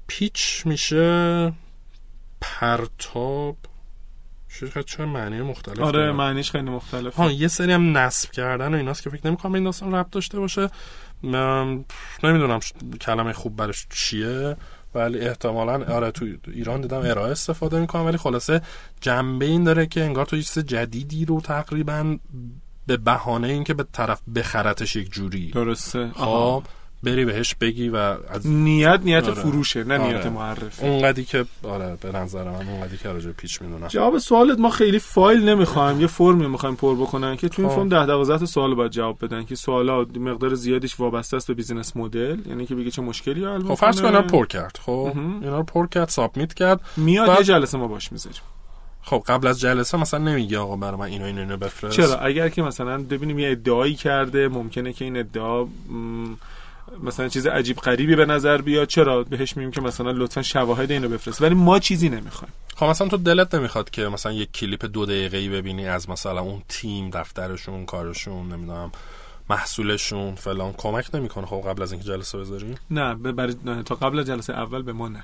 پیچ 0.08 0.66
میشه 0.66 1.54
پرتاب 2.42 3.58
چه 4.60 4.84
چه 4.84 5.06
معنی 5.06 5.42
مختلف 5.42 5.80
آره 5.80 5.92
داره؟ 5.92 6.12
معنیش 6.12 6.52
خیلی 6.52 6.70
مختلفه. 6.70 7.24
ها 7.24 7.32
یه 7.32 7.48
سری 7.48 7.72
هم 7.72 7.98
نصب 7.98 8.32
کردن 8.32 8.74
و 8.74 8.78
ایناست 8.78 9.04
که 9.04 9.10
فکر 9.10 9.28
نمی‌کنم 9.28 9.54
این 9.54 9.64
داستان 9.64 9.96
ربط 9.96 10.10
داشته 10.10 10.40
باشه. 10.40 10.70
من 11.24 11.86
نمی‌دونم 12.24 12.60
کلمه 13.02 13.34
خوب 13.34 13.56
برش 13.56 13.88
چیه 13.90 14.58
ولی 14.96 15.20
احتمالا 15.20 15.94
آره 15.96 16.12
تو 16.12 16.26
ایران 16.48 16.82
دیدم 16.82 17.00
ارائه 17.00 17.32
استفاده 17.32 17.80
می‌کنم 17.80 18.06
ولی 18.06 18.18
خلاصه 18.18 18.62
جنبه 19.02 19.46
این 19.46 19.64
داره 19.64 19.86
که 19.86 20.04
انگار 20.04 20.26
تو 20.26 20.42
چیز 20.42 20.60
جدیدی 20.66 21.26
رو 21.26 21.42
تقریبا 21.42 22.18
به 22.88 22.98
بهانه 22.98 23.48
اینکه 23.48 23.74
به 23.74 23.86
طرف 23.94 24.22
بخرتش 24.36 24.96
یک 24.96 25.12
جوری. 25.12 25.52
درسته. 25.52 26.12
خب 26.16 26.64
بری 27.04 27.26
بهش 27.26 27.56
بگی 27.56 27.90
و 27.90 27.96
از 27.96 28.48
نیت 28.48 29.00
نیت 29.04 29.24
آره. 29.24 29.34
فروشه 29.34 29.84
نه 29.84 29.98
آره. 30.00 30.14
نیت 30.14 30.26
معرفی 30.26 30.88
اونقدی 30.88 31.24
که 31.26 31.46
آره 31.64 31.98
به 32.02 32.12
نظر 32.12 32.44
من 32.44 32.68
اونقدی 32.70 32.98
که 32.98 33.10
راجع 33.10 33.32
pitch 33.32 33.62
می‌دونم 33.62 33.88
جواب 33.88 34.18
سوالت 34.18 34.60
ما 34.60 34.70
خیلی 34.70 35.00
فایل 35.00 35.50
نمی‌خوایم 35.50 36.02
یه 36.02 36.08
فرمی 36.08 36.48
می‌خوایم 36.48 36.76
پر 36.76 36.96
بکنن 36.96 37.36
که 37.36 37.50
تو 37.50 37.62
این 37.62 37.70
خب. 37.72 37.76
فرم 37.76 37.90
10 37.90 38.06
12 38.06 38.38
تا 38.38 38.46
سوال 38.46 38.76
باید 38.76 38.92
جواب 38.92 39.26
بدن 39.26 39.44
که 39.46 39.56
سوالا 39.56 40.06
مقدار 40.16 40.54
زیادیش 40.54 41.00
وابسته 41.00 41.38
است 41.38 41.48
به 41.48 41.54
business 41.54 41.98
model 41.98 42.38
یعنی 42.48 42.66
که 42.66 42.76
بگه 42.76 42.92
چه 42.92 43.02
مشکلی 43.02 43.46
حل 43.46 43.64
خب 43.64 43.74
فرض 43.74 44.02
کن 44.02 44.08
می‌کنه. 44.08 44.18
اینا 44.20 44.20
رو 44.20 44.40
پر 44.40 44.46
کرد 44.46 44.80
خب. 44.86 45.12
اینا 45.42 45.58
رو 45.58 45.64
پر 45.64 45.88
کرد 45.88 46.10
سابمیت 46.10 46.54
کرد 46.54 46.82
میاد 46.98 47.28
بعد- 47.28 47.38
یه 47.38 47.44
جلسه 47.44 47.78
ما 47.78 47.88
باش 47.88 48.12
می‌ذاریم 48.12 48.42
خب 49.04 49.24
قبل 49.28 49.48
از 49.48 49.60
جلسه 49.60 49.98
مثلا 49.98 50.20
نمیگی 50.20 50.56
آقا 50.56 50.76
برای 50.76 50.96
من 51.00 51.06
اینو 51.06 51.26
اینو 51.26 51.40
اینو 51.40 51.58
بفرست 51.58 51.96
چرا 51.96 52.18
اگر 52.18 52.50
که 52.50 52.62
مثلا 52.62 52.98
ببینیم 53.04 53.40
یه 53.40 53.52
ادعایی 53.52 53.96
کرده 53.96 54.48
ممکنه 54.48 54.94
که 54.94 55.06
این 55.06 55.18
ادعا 55.18 55.64
م، 55.64 55.68
مثلا 57.04 57.28
چیز 57.28 57.48
عجیب 57.48 57.78
غریبی 57.78 58.16
به 58.16 58.26
نظر 58.26 58.62
بیاد 58.62 58.88
چرا؟ 58.88 59.24
بهش 59.24 59.58
میگیم 59.58 59.72
که 59.72 59.82
مثلا 59.82 60.12
لطفا 60.12 60.42
شواهد 60.42 60.92
اینو 60.92 61.10
بفرست. 61.10 61.42
ولی 61.42 61.56
ما 61.56 61.80
چیزی 61.80 62.10
نمی‌خوایم. 62.10 62.54
خب 62.76 62.86
مثلا 62.86 63.08
تو 63.08 63.18
دلت 63.18 63.56
نمی‌خواد 63.56 63.90
که 63.90 64.08
مثلا 64.08 64.32
یک 64.32 64.52
کلیپ 64.52 64.86
دو 64.86 65.06
دقیقه‌ای 65.06 65.50
ببینی 65.50 65.88
از 65.88 66.10
مثلا 66.10 66.42
اون 66.42 66.62
تیم 66.70 67.10
دفترشون 67.10 67.86
کارشون 67.86 68.54
نمی‌دونم 68.54 68.92
محصولشون 69.50 70.36
فلان. 70.36 70.74
کمک 70.78 71.16
نمی‌کنه 71.16 71.46
خب 71.46 71.64
قبل 71.68 71.82
از 71.82 71.92
اینکه 71.92 72.08
جلسه 72.08 72.38
بذاری؟ 72.38 72.76
نه 72.92 73.16
برای 73.16 73.56
تا 73.86 73.96
قبل 73.96 74.20
از 74.20 74.26
جلسه 74.26 74.54
اول 74.54 74.82
به 74.82 74.94
ما 74.94 75.08
نه. 75.08 75.24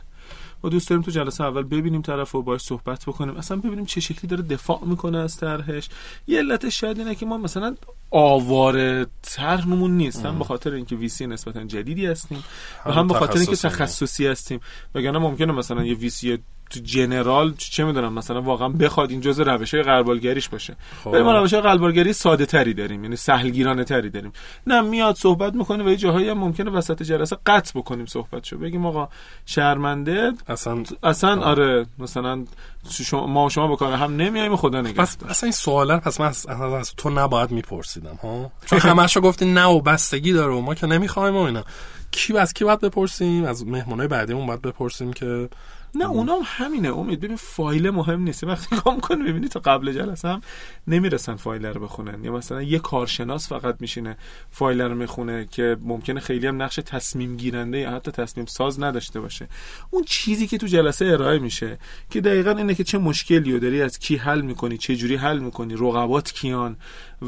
ما 0.64 0.70
دوست 0.70 0.90
داریم 0.90 1.04
تو 1.04 1.12
جلسه 1.12 1.44
اول 1.44 1.64
ببینیم 1.64 2.02
طرف 2.02 2.36
و 2.36 2.42
باش 2.42 2.62
صحبت 2.62 3.06
بکنیم. 3.06 3.38
اصلا 3.38 3.58
ببینیم 3.58 3.86
چه 3.86 4.02
شکلی 4.02 4.28
داره 4.28 4.42
دفاع 4.42 4.86
می‌کنه 4.86 5.18
از 5.18 5.38
طرحش. 5.38 5.90
یه 6.28 6.40
علتش 6.40 6.80
شاید 6.80 7.00
اینه 7.00 7.16
که 7.16 7.26
ما 7.26 7.38
مثلا 7.38 7.76
آواره 8.12 9.06
طرحمون 9.22 9.98
نیست 9.98 10.26
هم 10.26 10.40
به 10.40 10.46
خاطر 10.46 10.74
اینکه 10.74 10.96
ویسی 10.96 11.28
نسبتا 11.28 11.64
جدیدی 11.64 12.06
هستیم. 12.06 12.44
و 12.86 12.92
هم 12.92 13.08
به 13.08 13.14
خاطر 13.14 13.38
اینکه 13.38 13.56
تخصصی. 13.56 13.70
تخصصی 13.70 14.28
هستیم. 14.28 14.60
وگرنه 14.96 15.20
ممکنه 15.20 15.54
مثلا 15.54 15.84
یه 15.86 15.96
ویسی 15.96 16.38
تو 16.70 16.80
جنرال 16.80 17.54
چه 17.58 17.84
می‌دونم 17.84 18.14
مثلا 18.14 18.42
واقعا 18.42 18.70
بخواد 18.70 19.12
این 19.12 19.22
جزء 19.22 19.44
روش 19.44 19.74
های 19.74 19.84
قربالگریش 19.84 20.50
باشه. 20.50 20.76
خب. 21.04 21.08
ولی 21.08 21.24
ما 21.24 21.40
روش 21.40 21.54
های 21.54 21.62
قلبالگری 21.62 22.14
ساده 22.14 22.46
تری 22.46 22.74
داریم 22.74 23.04
یعنی 23.04 23.16
سهلگیرانه 23.16 23.84
تری 23.84 24.10
داریم. 24.10 24.32
نه 24.68 24.82
میاد 24.82 25.16
صحبت 25.16 25.54
می‌کنه 25.54 25.84
و 25.84 25.90
یه 25.90 25.96
جاهایی 25.96 26.30
هم 26.30 26.38
ممکنه 26.38 26.72
وسط 26.72 27.04
جلسه 27.04 27.38
قطع 27.46 27.80
بکنیم 27.80 28.06
صحبتشو. 28.06 28.58
بگیم 28.58 28.86
آقا 28.86 29.10
شرمنده؟ 29.46 30.32
اصلا 30.48 30.84
اصلا 31.04 31.42
آره 31.42 31.86
مثلا 32.00 32.46
شما 32.92 33.28
ما 33.28 33.46
و 33.46 33.50
شما 33.50 33.68
به 33.68 33.76
کار 33.76 33.94
هم 33.94 34.16
نمیایم 34.16 34.56
خدا 34.56 34.82
پس 34.82 34.88
نگهدار. 34.88 35.30
اصلا 35.30 35.48
این 35.48 35.52
سوالا 35.52 36.00
پس 36.00 36.22
من 36.22 36.28
از, 36.28 36.46
از 36.50 36.94
تو 36.98 37.10
نباید 37.10 37.52
میپرسیدم 37.52 38.20
ها؟ 38.24 38.52
چون 38.66 38.80
همشو 38.80 39.22
گفتی 39.22 39.46
نه 39.46 39.66
و 39.66 39.82
بستگی 39.82 40.34
داره 40.34 40.54
و 40.54 40.62
ما 40.62 40.76
که 40.76 40.88
نمی‌خوایم 40.88 41.36
و 41.36 41.40
اینا. 41.40 41.64
کی 42.12 42.38
از 42.38 42.54
کی 42.54 42.64
باید 42.64 42.80
بپرسیم؟ 42.80 43.46
از 43.46 43.68
مهمونای 43.68 44.08
بعدیمون 44.08 44.46
باید 44.46 44.62
بپرسیم 44.62 45.14
که 45.14 45.50
نه 45.96 46.10
اونام 46.10 46.42
همینه. 46.46 46.98
امید 46.98 47.20
ببین 47.20 47.38
فایل 47.38 47.90
مهم 47.90 48.22
نیست. 48.22 48.44
وقتی 48.44 48.76
نگاه 48.76 48.96
می‌کنی 48.96 49.24
ببینی 49.24 49.48
تا 49.48 49.60
قبل 49.60 49.92
جلسه 49.92 50.28
هم 50.28 50.42
نمی‌رسن 50.88 51.36
فایل 51.36 51.66
رو 51.66 51.82
بخونن. 51.82 52.24
یا 52.24 52.32
مثلا 52.32 52.62
یه 52.62 52.80
کارشناس 52.80 53.50
فقط 53.50 53.76
میشینه 53.80 54.18
فایل 54.50 54.82
رو 54.82 54.96
می‌خونه 54.96 55.46
که 55.52 55.78
ممکنه 55.82 56.20
خیلی 56.20 56.48
هم 56.48 56.62
نقش 56.62 56.76
تصمیم 56.76 57.38
گیرنده 57.38 57.78
یا 57.78 57.92
حتی 57.92 58.12
تصمیم 58.12 58.46
ساز 58.46 58.84
نداشته 58.84 59.20
باشه. 59.20 59.48
اون 59.90 60.04
چیزی 60.04 60.48
که 60.48 60.58
تو 60.58 60.68
جلسه 60.68 61.06
ارائه 61.06 61.40
میشه 61.40 61.78
که 62.10 62.22
دقیقا 62.22 62.52
اینه 62.52 62.76
که 62.76 62.84
چه 62.84 62.98
مشکلی 62.98 63.52
رو 63.52 63.60
داری 63.60 63.82
از 63.82 64.00
کی 64.00 64.16
حل 64.16 64.42
می‌کنی 64.42 64.78
چه 64.78 64.96
جوری 64.96 65.16
حل 65.16 65.40
می‌کنی 65.40 65.74
رقبات 65.74 66.32
کیان 66.32 66.78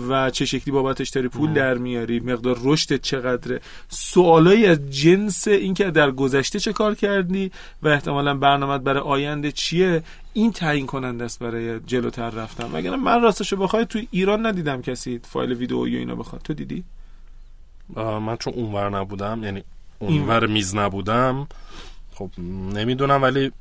و 0.10 0.30
چه 0.30 0.46
شکلی 0.46 0.72
بابتش 0.72 1.10
داری 1.10 1.28
پول 1.28 1.54
در 1.54 1.74
میاری 1.74 2.20
مقدار 2.20 2.58
رشدت 2.64 3.02
چقدره. 3.02 3.62
سوالایی 3.90 4.66
از 4.66 4.90
جنس 4.90 5.48
اینکه 5.48 5.92
در 5.92 6.12
گذشته 6.12 6.60
چه 6.60 6.74
کار 6.74 6.96
کردی 6.96 7.52
و 7.84 7.88
احتمالا 7.88 8.34
برنامه 8.60 8.78
برای 8.84 9.00
آینده 9.00 9.52
چیه؟ 9.52 10.04
این 10.34 10.52
تعیین 10.52 10.86
کننده 10.86 11.26
است 11.26 11.40
برای 11.40 11.80
جلوتر 11.80 12.30
رفتن. 12.30 12.72
وگرنه 12.72 12.96
من 12.96 13.22
راستشو 13.22 13.56
بخوای 13.56 13.86
تو 13.86 14.00
ایران 14.12 14.46
ندیدم 14.46 14.82
کسی 14.82 15.20
فایل 15.24 15.54
ویدئویی 15.54 15.96
و 15.96 16.00
اینا 16.00 16.16
بخواد. 16.16 16.42
تو 16.42 16.54
دیدی؟ 16.54 16.84
من 17.96 18.38
چون 18.38 18.54
اونور 18.54 18.90
نبودم 18.90 19.44
یعنی 19.44 19.64
اونور 20.00 20.48
میز 20.48 20.76
نبودم 20.76 21.48
خب 22.14 22.30
نمی‌دونم 22.74 23.24
ولی 23.24 23.52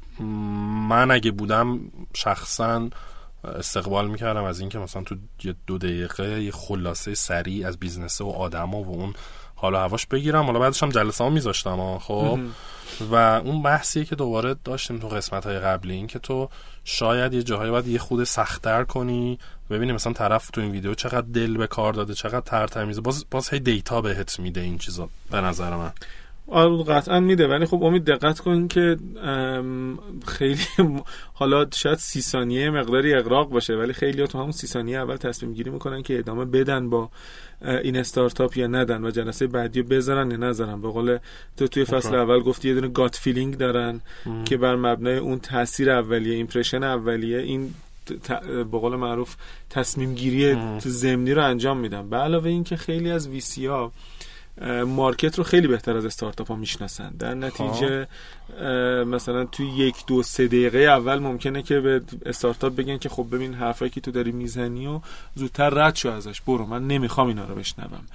من 0.89 1.11
اگه 1.11 1.31
بودم 1.31 1.81
شخصا 2.15 2.89
استقبال 3.45 4.11
می‌کردم 4.11 4.45
از 4.45 4.61
اینکه 4.61 4.79
مثلا 4.79 5.03
تو 5.03 5.17
یه 5.45 5.55
دو 5.67 5.79
دقیقه 5.79 6.43
یه 6.43 6.51
خلاصه 6.51 7.15
سریع 7.15 7.69
از 7.69 7.79
بیزنسه 7.79 8.25
و 8.25 8.29
آدما 8.29 8.83
و 8.83 8.89
اون 8.89 9.15
حالا 9.61 9.81
هواش 9.81 10.07
بگیرم 10.07 10.45
حالا 10.45 10.59
بعدش 10.59 10.83
هم 10.83 10.89
جلسه 10.89 11.25
ها 11.25 11.31
میذاشتم 11.31 11.99
خب. 11.99 12.39
و 13.11 13.15
اون 13.15 13.63
بحثیه 13.63 14.05
که 14.05 14.17
دوباره 14.17 14.57
داشتیم 14.65 14.99
تو 14.99 15.09
قسمت 15.09 15.47
های 15.47 15.59
قبلی 15.59 15.95
این 15.95 16.07
که 16.07 16.19
تو 16.19 16.49
شاید 16.85 17.35
یه 17.35 17.43
جاهایی 17.43 17.71
باید 17.71 17.87
یه 17.87 17.99
خود 17.99 18.25
سختتر 18.25 18.85
کنی 18.85 19.39
ببینی 19.71 19.93
مثلا 19.93 20.13
طرف 20.13 20.51
تو 20.51 20.61
این 20.61 20.71
ویدیو 20.71 20.95
چقدر 20.95 21.27
دل 21.35 21.57
به 21.57 21.67
کار 21.67 21.93
داده 21.93 22.15
چقدر 22.15 22.41
ترتمیزه 22.41 23.01
باز 23.01 23.25
باز 23.31 23.49
هی 23.49 23.61
دیتا 23.61 24.01
بهت 24.01 24.41
میده 24.41 24.61
این 24.61 24.79
چیزا 24.79 25.09
به 25.31 25.41
نظر 25.41 25.77
من. 25.77 25.93
آره 26.49 26.85
قطعا 26.85 27.21
میده 27.21 27.49
ولی 27.49 27.67
خب 27.67 27.83
امید 27.83 28.05
دقت 28.05 28.41
کن 28.41 28.69
که 28.69 28.97
ام، 29.23 29.99
خیلی 30.27 30.61
حالا 31.35 31.67
شاید 31.75 31.99
سی 31.99 32.21
ثانیه 32.21 32.71
مقداری 32.71 33.15
اقراق 33.15 33.49
باشه 33.49 33.75
ولی 33.75 33.93
خیلی 33.93 34.27
تو 34.27 34.39
همون 34.39 34.53
سی 34.53 34.67
ثانیه 34.67 34.99
اول 34.99 35.17
تصمیم 35.17 35.53
گیری 35.53 35.71
می‌کنن 35.71 36.03
که 36.03 36.19
ادامه 36.19 36.45
بدن 36.45 36.91
با 36.91 37.11
این 37.63 37.97
استارتاپ 37.97 38.57
یا 38.57 38.67
ندن 38.67 39.05
و 39.05 39.11
جلسه 39.11 39.47
بعدی 39.47 39.81
رو 39.81 39.89
بذارن 39.89 40.31
یا 40.31 40.37
نذارن 40.37 40.81
به 40.81 40.89
قول 40.89 41.19
تو 41.57 41.69
توی 41.69 41.85
فصل. 41.85 42.15
اول 42.15 42.41
گفتی 42.41 42.69
یه 42.69 42.75
دونه 42.75 42.89
gut 42.89 43.17
feeling 43.17 43.57
دارن 43.57 44.01
که 44.45 44.57
بر 44.57 44.77
مبنای 44.77 45.19
اون 45.19 45.39
تاثیر 45.39 45.91
اولیه 45.91 46.35
impression 46.35 46.83
اولیه 46.83 47.39
این 47.39 47.75
به 48.45 48.79
قول 48.79 48.97
معروف 48.97 49.37
تصمیم 49.71 50.15
گیری. 50.15 50.57
زمینی 50.81 51.35
رو 51.35 51.45
انجام 51.45 51.79
میدن 51.79 52.11
به 52.11 52.17
علاوه 52.17 52.47
این 52.47 52.65
که 52.65 52.77
خیلی 52.77 53.11
از 53.11 53.29
VC 53.29 53.67
ها 53.67 53.85
اه، 53.85 53.93
market 54.87 55.39
رو 55.39 55.45
خیلی 55.45 55.67
بهتر 55.67 55.97
از 55.97 56.07
استارتاپ 56.07 56.49
ها 56.49 56.57
می‌شناسن. 56.57 57.11
در 57.19 57.35
نتیجه 57.35 58.09
اه، 58.61 59.05
مثلا 59.05 59.45
توی 59.45 59.67
یک 59.67 60.07
دو 60.07 60.23
سه 60.23 60.47
دقیقه 60.47 60.79
اول 60.79 61.19
ممکنه 61.19 61.63
که 61.63 61.81
به 61.81 62.03
استارتاپ 62.27 62.77
بگن 62.77 62.99
که 62.99 63.09
خب 63.09 63.27
ببین 63.33 63.55
حرفایی 63.55 63.91
که 63.91 64.01
تو 64.01 64.11
داری 64.11 64.33
می‌زنی 64.33 64.87
و 64.87 65.01
زودتر 65.35 65.71
رد 65.71 65.97
شو 65.97 66.11
ازش. 66.11 66.41
برو 66.41 66.67
من 66.67 66.87
نمی‌خوام 66.87 67.29
اینا 67.29 67.45
رو 67.45 67.55
بشنوم. 67.55 68.07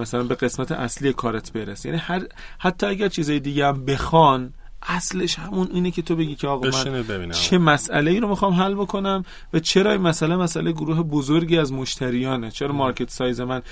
مثلا 0.00 0.22
به 0.22 0.34
قسمت 0.34 0.72
اصلی 0.72 1.12
کارت 1.12 1.52
برس 1.52 1.84
یعنی 1.84 1.98
هر 1.98 2.22
حتی 2.58 2.86
اگر 2.86 3.08
چیزای 3.08 3.40
دیگه 3.40 3.66
هم 3.66 3.84
بخوان 3.84 4.52
اصلش 4.82 5.38
همون 5.38 5.68
اینه 5.72 5.90
که 5.90 6.02
تو 6.02 6.16
بگی 6.16 6.34
که 6.34 6.48
آقا 6.48 6.66
من 6.66 7.02
ببینم. 7.02 7.30
چه 7.30 7.58
مسئله 7.58 8.10
ای 8.10 8.20
رو 8.20 8.28
می‌خوام 8.28 8.52
حل 8.54 8.74
بکنم 8.74 9.24
و 9.52 9.58
چرا 9.58 9.92
این 9.92 10.00
مسئله 10.00 10.36
مسئله 10.36 10.72
گروه 10.72 11.02
بزرگی 11.02 11.58
از 11.58 11.72
مشتریانه؟ 11.72 12.50
چرا 12.50 12.72
مارکت 12.72 13.10
سایز 13.10 13.40
من 13.40 13.62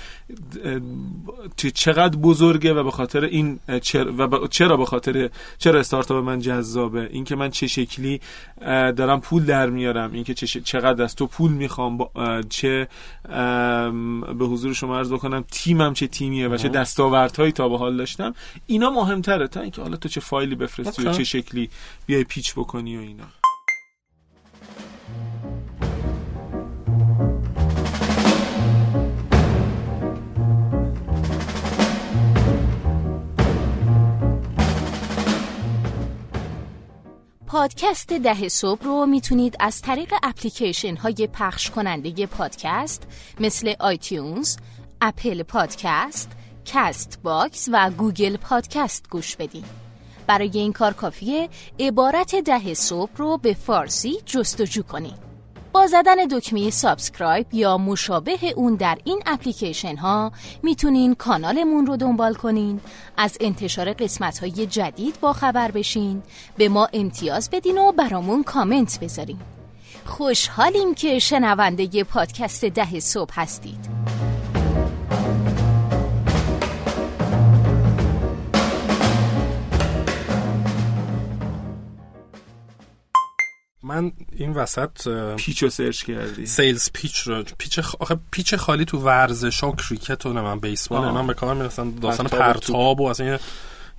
چقدر 1.73 2.17
بزرگه 2.17 2.73
و 2.73 2.83
به 2.83 2.91
خاطر 2.91 3.23
این 3.23 3.59
چرا 3.81 4.13
و 4.17 4.47
چرا 4.47 4.77
به 4.77 4.85
خاطر 4.85 5.29
چرا 5.57 5.79
استارتاپ 5.79 6.23
من 6.23 6.39
جذابه؟ 6.39 7.09
اینکه 7.11 7.35
من 7.35 7.49
چه 7.49 7.67
شکلی 7.67 8.21
دارم 8.95 9.21
پول 9.21 9.45
در 9.45 9.69
میارم؟ 9.69 10.13
اینکه 10.13 10.33
چه 10.33 10.45
ش- 10.45 10.57
چقدر 10.57 11.03
از 11.03 11.15
تو 11.15 11.27
پول 11.27 11.51
می‌خوام 11.51 11.97
با- 11.97 12.11
چه 12.49 12.87
به 14.39 14.45
حضور 14.45 14.73
شما 14.73 14.97
عرض 14.97 15.11
بکنم 15.13 15.43
تیمم 15.51 15.93
چه 15.93 16.07
تیمیه 16.07 16.47
و 16.47 16.57
چه 16.57 16.69
دستاوردهایی 16.69 17.51
تا 17.51 17.69
به 17.69 17.77
حال 17.77 17.97
داشتم؟ 17.97 18.33
اینا 18.67 18.89
مهمتره. 18.89 19.47
تا 19.47 19.61
اینکه 19.61 19.81
حالا 19.81 19.97
تو 19.97 20.09
چه 20.09 20.19
فایلی 20.21 20.55
بفرستی. 20.55 20.96
اوکی. 21.05 21.17
چه 21.17 21.23
شکلی 21.23 21.69
بیای 22.05 22.23
پیچ 22.23 22.53
بکنی 22.53 22.97
و 22.97 22.99
اینا 22.99 23.27
پادکست 37.47 38.13
ده 38.13 38.49
صبح 38.49 38.83
رو 38.83 39.05
می‌تونید 39.05 39.55
از 39.59 39.81
طریق 39.81 40.13
اپلیکیشن 40.23 40.95
های 40.95 41.29
پخش 41.33 41.69
کننده 41.69 42.25
پادکست 42.25 43.07
مثل 43.39 43.73
iTunes، 43.79 44.57
Apple 45.01 45.43
Podcast، 45.43 46.31
Castbox 46.65 47.69
و 47.71 47.91
Google 47.97 48.37
Podcast 48.37 49.09
گوش 49.09 49.35
بدین. 49.35 49.63
برای 50.27 50.51
این 50.53 50.73
کار 50.73 50.93
کافیه 50.93 51.49
عبارت 51.79 52.35
ده 52.35 52.73
صبح 52.73 53.11
رو 53.17 53.37
به 53.37 53.53
فارسی 53.53 54.17
جستجو 54.25 54.83
کنید. 54.83 55.27
با 55.71 55.87
زدن 55.87 56.15
دکمه 56.31 56.69
subscribe 56.69 57.53
یا 57.53 57.77
مشابه 57.77 58.37
اون 58.55 58.75
در 58.75 58.97
این 59.03 59.21
اپلیکیشن 59.25 59.95
ها 59.95 60.31
می‌تونین 60.63 61.15
کانالمون 61.15 61.85
رو 61.85 61.97
دنبال 61.97 62.33
کنین 62.33 62.79
از 63.17 63.37
انتشار 63.41 63.93
قسمت 63.93 64.39
های 64.39 64.65
جدید 64.65 65.19
با 65.21 65.33
خبر 65.33 65.71
بشین 65.71 66.23
به 66.57 66.69
ما 66.69 66.89
امتیاز 66.93 67.49
بدین 67.49 67.77
و 67.77 67.91
برامون 67.91 68.43
کامنت 68.43 68.99
بذارین 68.99 69.39
خوشحالیم 70.05 70.95
که 70.95 71.19
شنونده 71.19 72.03
پادکست 72.03 72.65
ده 72.65 72.99
صبح 72.99 73.31
هستید 73.33 73.89
من 83.87 84.11
این 84.35 84.53
وسط 84.53 85.07
pitch 85.35 85.63
رو 85.63 85.69
سرچ 85.69 86.03
کردی. 86.03 86.45
sales 86.45 86.89
pitch 86.93 87.19
رو 87.19 87.43
pitch 87.57 87.79
خ... 87.79 87.95
آخه 87.99 88.17
pitch 88.31 88.55
خالی 88.55 88.85
تو 88.85 88.97
ورزش 88.99 89.59
ها 89.59 89.71
کریکت 89.71 90.25
و 90.25 90.33
من 90.33 90.59
بیسبال 90.59 91.03
آها. 91.03 91.13
من 91.13 91.27
به 91.27 91.33
کار 91.33 91.55
می‌برن. 91.55 91.91
داستان 91.91 92.27
پرتاب 92.27 93.01
و 93.01 93.07
اصلا 93.07 93.25
یه 93.25 93.39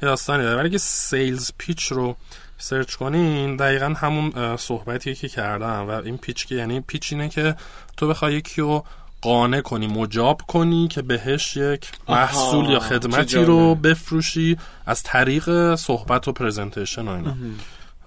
داستانی 0.00 0.42
داره. 0.42 0.56
ولی 0.56 0.68
اگه 0.68 0.78
sales 0.78 1.50
pitch 1.58 1.86
رو 1.86 2.16
سرچ 2.58 2.94
کنین 2.94 3.56
دقیقا 3.56 3.94
همون 3.96 4.56
صحبتیه 4.56 5.14
که 5.14 5.28
کردم. 5.28 5.86
و 5.88 5.90
این 5.90 6.18
پیچ 6.18 6.46
که 6.46 6.54
یعنی 6.54 6.80
پیچ 6.80 7.12
اینه 7.12 7.28
که 7.28 7.54
تو 7.96 8.08
بخوای 8.08 8.34
یکی 8.34 8.60
رو 8.60 8.84
قانع 9.20 9.60
کنی 9.60 9.86
مجاب 9.86 10.42
کنی 10.48 10.88
که 10.88 11.02
بهش 11.02 11.56
یک 11.56 11.90
آها، 12.06 12.20
محصول 12.20 12.70
یا 12.70 12.78
چه 12.78 12.84
خدمتی. 12.84 13.36
رو 13.36 13.74
بفروشی 13.74 14.56
از 14.86 15.02
طریق 15.02 15.74
صحبت 15.74 16.28
و 16.28 16.32
پرزنتیشن 16.32 17.08
و 17.08 17.10
اینا. 17.10 17.36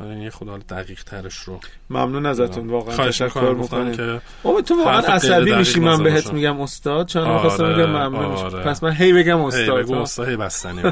آره، 0.04 0.20
یه 0.20 0.30
خدا 0.30 0.58
دقیق 0.58 1.04
ترش 1.04 1.36
رو. 1.38 1.60
ممنون 1.90 2.26
ازتون 2.26 2.68
واقعا 2.68 3.08
تشکر 3.08 3.54
می‌کنم 3.54 3.92
که 3.92 4.22
امید 4.46 4.66
تو 4.66 4.76
واقعا 4.78 5.00
عصبی 5.00 5.56
میشی 5.56 5.80
من 5.80 6.04
بهت. 6.04 6.34
میگم 6.34 6.62
استاد. 6.62 7.08
چون 7.08 7.24
آره، 7.24 7.34
می‌خواستم 7.34 7.74
بگم 7.74 7.86
ممنون 7.90 8.26
آره. 8.26 8.64
پس 8.64 8.84
من 8.84 8.92
هی 8.92 9.14
بگم 9.14 9.40
هی 9.40 9.46
استاد 9.46 9.80
بگو 9.80 9.96
استاد 9.96 10.30
هی 10.30 10.36
بستنی 10.36 10.82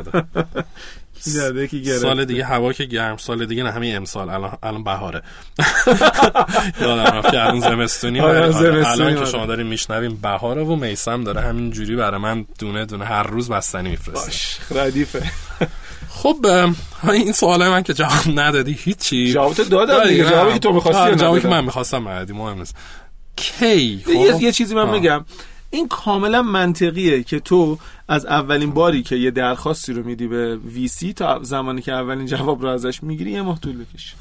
سال 2.01 2.25
دیگه 2.25 2.45
هوا 2.45 2.73
که 2.73 2.85
گرم 2.85 3.17
سال 3.17 3.45
دیگه 3.45 3.63
نه 3.63 3.71
همین 3.71 3.95
امسال. 3.95 4.29
الان 4.29 4.57
الان 4.63 4.83
بهاره. 4.83 5.21
یادم 6.81 7.03
رفت 7.03 7.31
که 7.31 7.41
الان 7.41 7.59
زمستونی 7.59 8.19
آره، 8.19 8.55
الان 8.87 9.15
که. 9.15 9.25
شما 9.25 9.45
دارین 9.45 9.67
میشنوین 9.67 10.15
بهاره 10.21 10.63
و 10.63 10.75
میسم 10.75 11.23
داره 11.23 11.41
همین 11.41 11.71
جوری 11.71 11.95
برای 11.95 12.21
من 12.21 12.45
دونه 12.59 12.85
دونه 12.85 13.05
هر 13.05 13.23
روز 13.23 13.49
بستنی 13.49 13.89
میفرسته. 13.89 14.25
باش 14.25 14.57
ردیفه. 14.71 15.31
خب 16.09 16.45
این 17.03 17.31
سوال 17.31 17.69
من 17.69 17.83
که 17.83 17.93
جواب 17.93 18.39
ندادی 18.39 18.73
هیچی. 18.73 19.33
جواب 19.33 19.53
تو 19.53 19.63
دادم 19.63 20.07
دیگه. 20.09 20.25
جوابی 20.29 20.53
که 20.53 20.59
تو 20.59 20.73
می‌خواستی 20.73 21.01
آره، 21.01 21.15
جوابی 21.15 21.41
که. 21.41 21.47
من 21.47 21.65
می‌خواستم 21.65 22.05
بعدی 22.05 22.33
مهم 22.33 22.59
نیست. 22.59 22.75
کی؟ 23.35 24.03
یه, 24.07 24.33
خب؟ 24.33 24.41
یه 24.41 24.51
چیزی 24.51 24.75
من. 24.75 24.89
میگم 24.89 25.25
این 25.69 25.87
کاملا 25.87 26.41
منطقیه 26.41 27.23
که 27.23 27.39
تو 27.39 27.77
از 28.07 28.25
اولین 28.25 28.71
باری 28.71 29.03
که 29.03 29.15
یه 29.15 29.31
درخواستی 29.31 29.93
رو 29.93 30.03
میدی 30.03 30.27
به 30.27 30.55
VC 30.55 31.13
تا 31.13 31.39
زمانی 31.43 31.81
که 31.81 31.91
اولین 31.91 32.25
جواب 32.25 32.61
رو 32.61 32.69
ازش 32.69 33.03
می‌گیری 33.03 33.31
یه 33.31 33.41
ماه 33.41 33.59
طول 33.59 33.83
بکشه. 33.83 34.15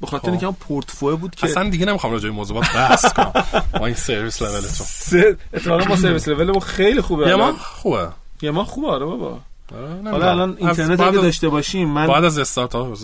به 0.00 0.06
خاطر 0.06 0.22
خب. 0.24 0.30
اینکه 0.30 0.46
اون 0.46 0.56
پورتفولیو 0.60 1.16
بود 1.16 1.34
که 1.34 1.46
اصلا 1.46 1.70
دیگه 1.70 1.86
نمی‌خوام 1.86 2.12
راجع 2.12 2.28
به 2.28 2.34
موضوعات 2.34 2.64
بحث 2.74 3.12
کنم. 3.12 3.32
با 3.80 3.86
این 3.86 3.94
service 3.94 4.42
level 4.42 4.66
تون. 4.66 4.86
سه 4.86 5.36
اتفاقا 5.54 5.84
ما 5.84 5.96
service 5.96 6.28
level 6.28 6.58
خیلی 6.58 7.00
خوبه 7.00 7.28
یه. 7.28 7.34
ما 7.34 7.52
خوبه. 7.52 8.08
یه 8.42 8.50
ما 8.50 8.64
خوبه 8.64 8.88
آره 8.88 9.04
بابا. 9.04 9.40
حالا 9.72 9.88
نمی‌دونم. 9.88 10.28
الان 10.28 10.56
اینترنت 10.58 11.00
اگه 11.00 11.18
داشته 11.18 11.48
باشیم 11.48 11.88
من 11.88 12.06
بعد 12.06 12.24
از 12.24 12.38
استارتاپ 12.38 12.98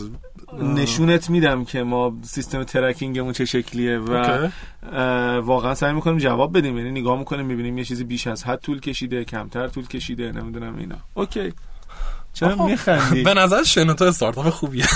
نشونت 0.62 1.30
میدم 1.30 1.64
که 1.64 1.82
ما 1.82 2.16
سیستم 2.22 2.64
tracking 2.64 3.14
مون 3.14 3.32
چه 3.32 3.44
شکلیه 3.44 3.98
و 3.98 4.48
واقعا 5.40 5.74
سعی 5.74 5.92
می‌کنیم 5.92 6.18
جواب 6.18 6.58
بدیم. 6.58 6.78
یعنی 6.78 7.00
نگاه 7.00 7.18
می‌کنیم 7.18 7.46
می‌بینیم 7.46 7.78
یه 7.78 7.84
چیزی 7.84 8.04
بیش 8.04 8.26
از 8.26 8.44
حد 8.44 8.60
طول 8.60 8.80
کشیده 8.80 9.24
کمتر 9.24 9.68
طول 9.68 9.86
کشیده 9.86 10.32
نمی‌دونم 10.32 10.78
اینا. 10.78 10.96
اوکی. 11.14 11.52
چرا. 12.34 12.66
میخندی؟ 12.66 13.22
به 13.22 13.34
نظر 13.34 13.62
شنوتو 13.62 14.04
استارتاپ 14.04 14.50
خوبیه. 14.50 14.86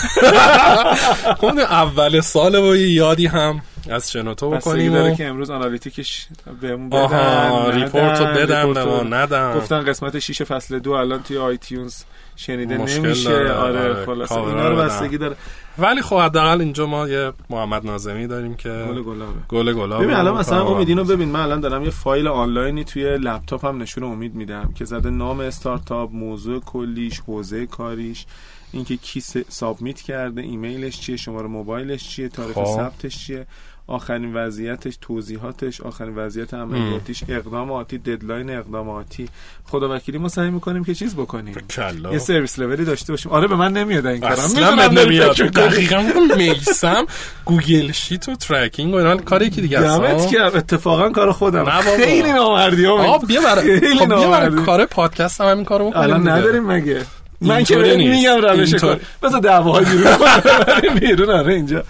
خب 1.40 1.58
اول 1.58 2.20
سال 2.20 2.54
و 2.54 2.76
یادی 2.76 3.26
هم 3.26 3.62
از 3.90 4.12
شنوتو 4.12 4.50
بکنیم 4.50 4.92
داره 4.92 5.12
و 5.12 5.14
که 5.14 5.26
امروز 5.26 5.50
analytics 5.50 6.12
ش 6.12 6.26
بهمون 6.60 6.88
بدن 6.88 6.98
آها 6.98 7.68
ندن، 7.68 7.82
report 7.82 8.20
رو 8.20 8.26
بدم 8.26 8.74
به 8.74 8.84
ما 8.84 9.02
ندم 9.02 9.54
گفتن 9.54 9.84
قسمت 9.84 10.18
6 10.18 10.42
فصل 10.42 10.78
دو 10.78 10.92
الان 10.92 11.22
توی 11.22 11.38
iTunes 11.38 12.02
شنیده 12.36 12.76
نمیشه. 12.76 13.30
داره، 13.30 13.52
آره 13.52 13.80
آره، 13.80 14.06
خلاصه 14.06 14.34
کاورا 14.34 14.50
اینا 14.50 14.68
رو 14.68 14.76
بدن. 14.76 14.86
بستگی 14.86 15.18
داره. 15.18 15.36
ولی 15.78 16.02
خب 16.02 16.16
حداقل 16.16 16.60
اینجا 16.60 16.86
ما 16.86 17.08
یه 17.08 17.32
محمد 17.50 17.86
نازمی 17.86 18.26
داریم 18.26 18.54
که 18.54 18.68
گل 18.68 19.02
گلابه. 19.02 19.32
گل 19.48 19.72
گلاب 19.72 20.02
ببین 20.02 20.16
الان 20.16 20.38
مثلا 20.38 20.66
امید 20.66 20.88
اینو 20.88 21.04
ببین. 21.04 21.28
من 21.28 21.40
الان 21.40 21.60
دارم 21.60 21.84
یه 21.84 21.90
فایل 21.90 22.28
آنلاینی 22.28 22.84
توی 22.84 23.18
لپتاپ 23.18 23.64
هم 23.64 23.82
نشون 23.82 24.04
امید 24.04 24.34
میدم 24.34 24.72
که 24.74 24.84
زده 24.84 25.10
نام 25.10 25.40
استارتاپ 25.40 26.10
موضوع 26.12 26.60
کلیش 26.60 27.20
حوزه 27.20 27.66
کاریش. 27.66 28.26
اینکه 28.72 28.96
کی 28.96 29.22
submit 29.48 30.00
کرده 30.00 30.40
ایمیلش 30.40 31.00
چیه 31.00 31.16
شماره 31.16 31.46
موبایلش 31.46 32.08
چیه 32.08 32.28
تاریخ 32.28 32.56
خب. 32.56 32.76
ثبتش 32.76 33.26
چیه 33.26 33.46
آخرین 33.86 34.34
وضعیتش 34.34 34.98
توضیحاتش 35.00 35.80
آخرین 35.80 36.14
وضعیت 36.16 36.54
عملیاتیش 36.54 37.24
اقدام 37.28 37.72
آتی 37.72 37.98
deadline 37.98 38.50
اقدام 38.50 38.88
آتی. 38.88 39.28
خدا 39.64 39.94
وکیلی 39.94 40.18
ما 40.18 40.28
سعی 40.28 40.50
می‌کنیم 40.50 40.84
که 40.84 40.94
چیز 40.94 41.14
بکنیم. 41.14 41.54
کلا. 41.54 42.12
یه 42.12 42.18
service 42.18 42.58
level 42.58 42.80
ی 42.80 42.84
داشته 42.84 43.12
باشیم. 43.12 43.32
آره 43.32 43.48
به 43.48 43.56
من 43.56 43.72
نمیاد 43.72 44.06
این 44.06 44.20
کارم. 44.20 44.32
اصلا 44.32 44.76
داری 44.76 45.06
نمیاد. 45.06 45.36
دقیقا 45.36 46.04
میسم 46.36 47.06
Google 47.44 47.92
Sheet 47.92 48.28
و 48.28 48.34
tracking 48.36 48.94
و 48.94 48.96
اینا. 48.96 49.16
کاری 49.16 49.50
که 49.50 49.60
دیگه 49.60 49.78
اصلا 49.78 50.26
که 50.26 50.42
اتفاقا 50.42 51.10
کار 51.10 51.32
خودم. 51.32 51.80
خیلی 51.80 52.32
نامردی 52.32 52.84
ها 52.84 53.18
بیا 53.18 53.40
برای 53.40 53.96
خب 53.98 54.06
بیا 54.06 54.30
برای. 54.30 54.64
کار 54.64 54.86
پادکست 54.86 55.40
هم 55.40 55.46
همین 55.50 55.64
کارو 55.64 55.90
بکنیم 55.90 56.02
الان. 56.02 56.28
نداریم 56.28 56.66
مگه؟ 56.66 57.02
من 57.48 57.64
که 57.64 57.76
بهت 57.76 57.96
نیست. 57.96 58.18
میگم 58.18 58.36
روش 58.36 58.74
کار 58.74 59.00
بذار 59.22 59.40
دعواهای 59.40 59.84
بیرون 59.84 60.98
بیرون 61.00 61.30
آره 61.30 61.54
اینجا 61.54 61.84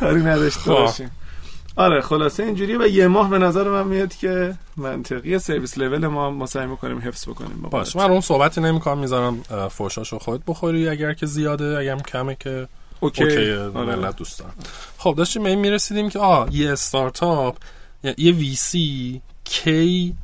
کاری 0.00 0.20
نداشته 0.22 0.60
خب. 0.60 0.70
باشیم 0.70 1.10
آره 1.76 2.00
خلاصه 2.00 2.42
اینجوریه 2.42 2.78
و 2.78 2.86
یه 2.86 3.06
ماه 3.08 3.30
به 3.30 3.38
نظر 3.38 3.68
من 3.68 3.86
میاد 3.86 4.14
که 4.14 4.54
منطقی 4.76 5.38
service 5.38 5.78
level 5.78 6.06
ما 6.06 6.30
ما 6.30 6.46
سعی 6.46 6.66
می‌کنیم 6.66 6.98
حفظ 6.98 7.28
بکنیم 7.28 7.60
با 7.62 7.68
باش. 7.68 7.96
من 7.96 8.10
اون 8.10 8.20
صحبتی 8.20 8.60
نمی‌کنم 8.60 8.98
می‌ذارم 8.98 9.42
فوشاشو 9.70 10.18
خودت 10.18 10.42
بخوری 10.46 10.88
اگر 10.88 11.12
که 11.12 11.26
زیاده 11.26 11.78
اگرم 11.78 12.00
کمه 12.00 12.36
که 12.40 12.68
اوکی 13.00 13.24
اوکی 13.24 13.52
آره. 13.52 13.96
ملت 13.96 14.16
دوست 14.16 14.38
دارم 14.38 14.54
خب 14.98 15.14
داشتیم 15.18 15.42
به 15.42 15.48
این 15.48 15.58
می‌رسیدیم 15.58 16.08
که 16.08 16.18
آه 16.18 16.54
یه 16.54 16.72
استارتاپ 16.72 17.56
یه- 18.04 18.14
یه 18.18 18.32
VC 18.32 19.20
کی 19.44 20.14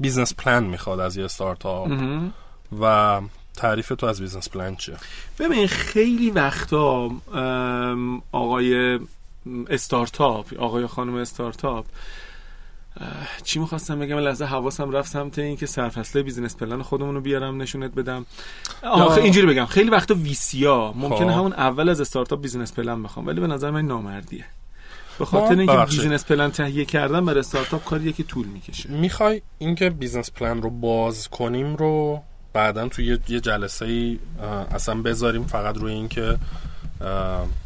business 0.00 0.34
plan 0.34 0.64
می‌خواد 0.64 1.00
از 1.00 1.16
یه 1.16 1.24
استارتاپ. 1.24 1.90
و 2.80 3.20
تعریف 3.56 3.92
تو 3.98 4.06
از 4.06 4.20
business 4.20 4.48
plan 4.48 4.76
چیه؟ 4.76 4.96
ببین 5.38 5.66
خیلی 5.66 6.30
وقتا 6.30 7.10
آقای 8.32 9.00
استارتاپ 9.70 10.54
آقای 10.58 10.86
خانم 10.86 11.14
استارتاپ 11.14 11.86
چی 13.44 13.58
می‌خواستم 13.58 13.98
بگم؟ 13.98 14.18
لحظه 14.18 14.44
حواسم 14.44 14.90
رفت 14.90 15.12
سمت 15.12 15.38
این 15.38 15.56
که 15.56 15.66
سرفصله 15.66 16.22
business 16.22 16.56
plan 16.56 16.82
خودمون 16.82 17.14
رو 17.14 17.20
بیارم 17.20 17.62
نشونت 17.62 17.94
بدم. 17.94 18.26
آخه 18.82 19.20
اینجوری 19.20 19.46
بگم. 19.46 19.66
خیلی 19.66 19.90
وقتا 19.90 20.14
VC 20.14 20.66
یا 20.66 20.92
ممکنه 20.96 21.32
خب. 21.32 21.38
همون 21.38 21.52
اول 21.52 21.88
از 21.88 22.00
استارتاپ 22.00 22.40
business 22.40 22.72
plan 22.72 23.02
بخوان 23.02 23.26
ولی 23.26 23.40
به 23.40 23.46
نظر 23.46 23.70
من 23.70 23.86
نامردیه. 23.86 24.44
به 25.18 25.24
خاطر 25.24 25.58
اینکه. 25.58 25.84
business 25.90 26.24
plan 26.24 26.50
تهیه 26.50 26.84
کردن 26.84 27.24
برای 27.24 27.40
استارتاپ 27.40 27.84
کاریه 27.84 28.12
که 28.12 28.22
طول 28.22 28.46
می‌کشه. 28.46 28.90
می‌خوای 28.90 29.42
اینکه 29.58 29.90
business 29.90 30.30
plan 30.30 30.62
رو 30.62 30.70
باز 30.70 31.28
کنیم 31.28 31.76
رو 31.76 32.22
بعدا 32.52 32.88
توی 32.88 33.18
یه- 33.28 33.40
جلسه 33.40 33.84
ای 33.84 34.18
اصلا 34.74 34.94
بذاریم 35.02 35.44
فقط 35.44 35.76
روی 35.76 35.92
اینکه 35.92 36.38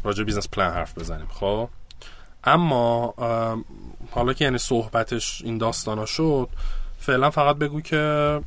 راجع 0.03 0.23
business 0.23 0.47
plan 0.47 0.73
حرف 0.73 0.97
بزنیم. 0.97 1.27
خب؟ 1.29 1.69
اما 2.43 3.13
حالا 4.11 4.33
که 4.33 4.45
یعنی 4.45 4.57
صحبتش 4.57 5.41
این 5.45 5.57
داستانا 5.57 6.05
شد 6.05 6.49
فعلا 6.99 7.29
فقط 7.29 7.55
بگو 7.55 7.81
که 7.81 8.39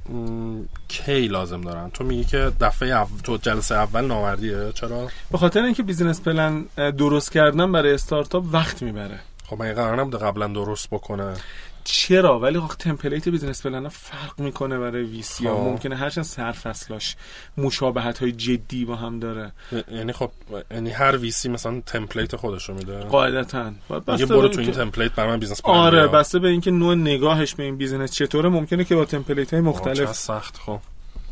کی 0.88 1.28
لازم 1.28 1.60
دارن؟ 1.60 1.90
تو 1.90 2.04
میگی 2.04 2.24
که 2.24 2.52
دفعه 2.60 2.88
اول 2.88 3.20
تو 3.20 3.36
جلسه 3.36 3.74
اول 3.74 4.04
نامردیه. 4.04 4.72
چرا؟ 4.74 5.08
به 5.30 5.38
خاطر 5.38 5.62
اینکه 5.62 5.82
business 5.82 6.20
plan 6.20 6.62
درست 6.76 7.32
کردن 7.32 7.72
برای 7.72 7.94
استارتاپ 7.94 8.44
وقت 8.52 8.82
می‌بره. 8.82 9.20
خب 9.46 9.62
من 9.62 9.72
قرار 9.72 10.00
نبوده 10.00 10.18
قبلا 10.18 10.46
درست 10.46 10.90
بکنه. 10.90 11.34
چرا؟ 11.84 12.40
ولی 12.40 12.58
آخه 12.58 12.76
template 12.76 13.28
business 13.28 13.66
plan 13.66 13.88
فرق 13.88 14.40
می‌کنه 14.40 14.78
برای 14.78 15.02
VC 15.02 15.46
ها. 15.46 15.56
خب. 15.56 15.60
ممکنه 15.60 15.96
هرچند 15.96 16.24
سرفصلاش 16.24 17.16
مشابهت 17.56 18.18
های 18.18 18.32
جدی 18.32 18.84
با 18.84 18.96
هم 18.96 19.18
داره. 19.18 19.52
یعنی 19.90 20.12
خب 20.12 20.30
یعنی 20.70 20.90
هر 20.90 21.16
VC 21.16 21.48
مثلا 21.48 21.82
template 21.86 22.36
خودشو 22.36 22.74
میده. 22.74 23.00
قاعدتا. 23.00 23.72
بسته 24.06 24.26
برو 24.26 24.48
تو 24.48 24.60
این 24.60 24.72
template 24.72 25.12
برای 25.12 25.30
من 25.30 25.40
بیزنس 25.40 25.62
پلان 25.62 25.76
آره. 25.76 26.06
بسته 26.06 26.38
به 26.38 26.48
اینکه 26.48 26.70
نوع 26.70 26.94
نگاهش 26.94 27.54
به 27.54 27.62
این 27.62 27.76
بیزنس 27.76 28.12
چطوره. 28.12 28.48
ممکنه 28.48 28.84
که 28.84 28.96
با 28.96 29.04
template 29.04 29.54
های 29.54 29.62
چه 29.62 29.68
مختلف 29.68 30.12
سخت 30.12 30.56
خب. 30.56 30.80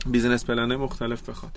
business 0.06 0.44
plan 0.44 0.76
مختلف 0.76 1.28
بخواد. 1.28 1.52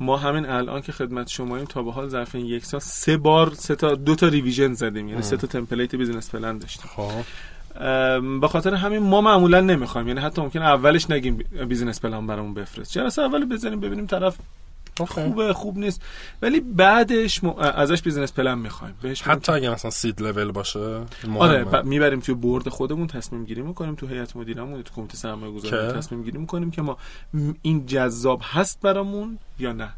ما 0.00 0.16
همین 0.16 0.46
الان 0.46 0.82
که 0.82 0.92
خدمت 0.92 1.28
شماییم 1.28 1.66
تا 1.66 1.82
به 1.82 1.92
حال 1.92 2.08
ظرف 2.08 2.34
این 2.34 2.46
یک 2.46 2.64
سال 2.64 2.80
سه 2.80 3.16
بار 3.16 3.54
سه 3.54 3.76
تا 3.76 3.94
دو 3.94 4.14
تا 4.14 4.28
revision 4.28 4.74
زدیم. 4.74 5.08
یعنی 5.08 5.22
سه 5.22 5.36
تا 5.36 5.46
تمپلیت 5.46 5.94
business 5.94 6.30
پلن 6.30 6.58
داشتیم. 6.58 6.90
خب. 6.96 7.24
به 8.40 8.48
خاطر 8.48 8.74
همین 8.74 8.98
ما 8.98 9.20
معمولا 9.20 9.60
نمی‌خوایم. 9.60 10.08
یعنی 10.08 10.20
حتی 10.20 10.42
ممکنه 10.42 10.64
اولش 10.64 11.10
نگیم 11.10 11.36
بیزینس 11.68 12.00
پلان 12.00 12.26
برامون 12.26 12.54
بفرست. 12.54 12.92
جلسه 12.92 13.22
اول 13.22 13.44
بزنیم 13.44 13.80
ببینیم 13.80 14.06
طرف 14.06 14.36
خوبه 15.08 15.52
خوب 15.52 15.78
نیست. 15.78 16.02
ولی 16.42 16.60
بعدش 16.60 17.44
م... 17.44 17.48
ازش 17.58 18.02
business 18.02 18.32
plan 18.32 18.58
می‌خوایم. 18.58 18.94
بهش 19.02 19.22
حتی 19.22 19.52
اگه 19.52 19.70
مثلا 19.70 19.90
seed 19.90 20.22
level 20.22 20.50
باشه 20.52 21.00
آره 21.38 21.64
ب... 21.64 21.84
می‌بریم 21.84 22.20
توی 22.20 22.34
board 22.34 22.68
خودمون 22.68 23.06
تصمیم 23.06 23.44
گیری 23.44 23.62
می‌کنیم 23.62 23.94
تو 23.94 24.06
هیئت 24.06 24.36
مدیرمون 24.36 24.82
تو 24.82 24.94
کمیته 24.94 25.16
سرمایه 25.16 25.52
گذاری 25.52 25.92
تصمیم 25.92 26.22
گیری 26.22 26.38
می‌کنیم 26.38 26.70
که 26.70 26.82
ما 26.82 26.96
این 27.62 27.86
جذاب 27.86 28.40
هست 28.44 28.80
برامون 28.80 29.38
یا 29.58 29.72
نه. 29.72 29.92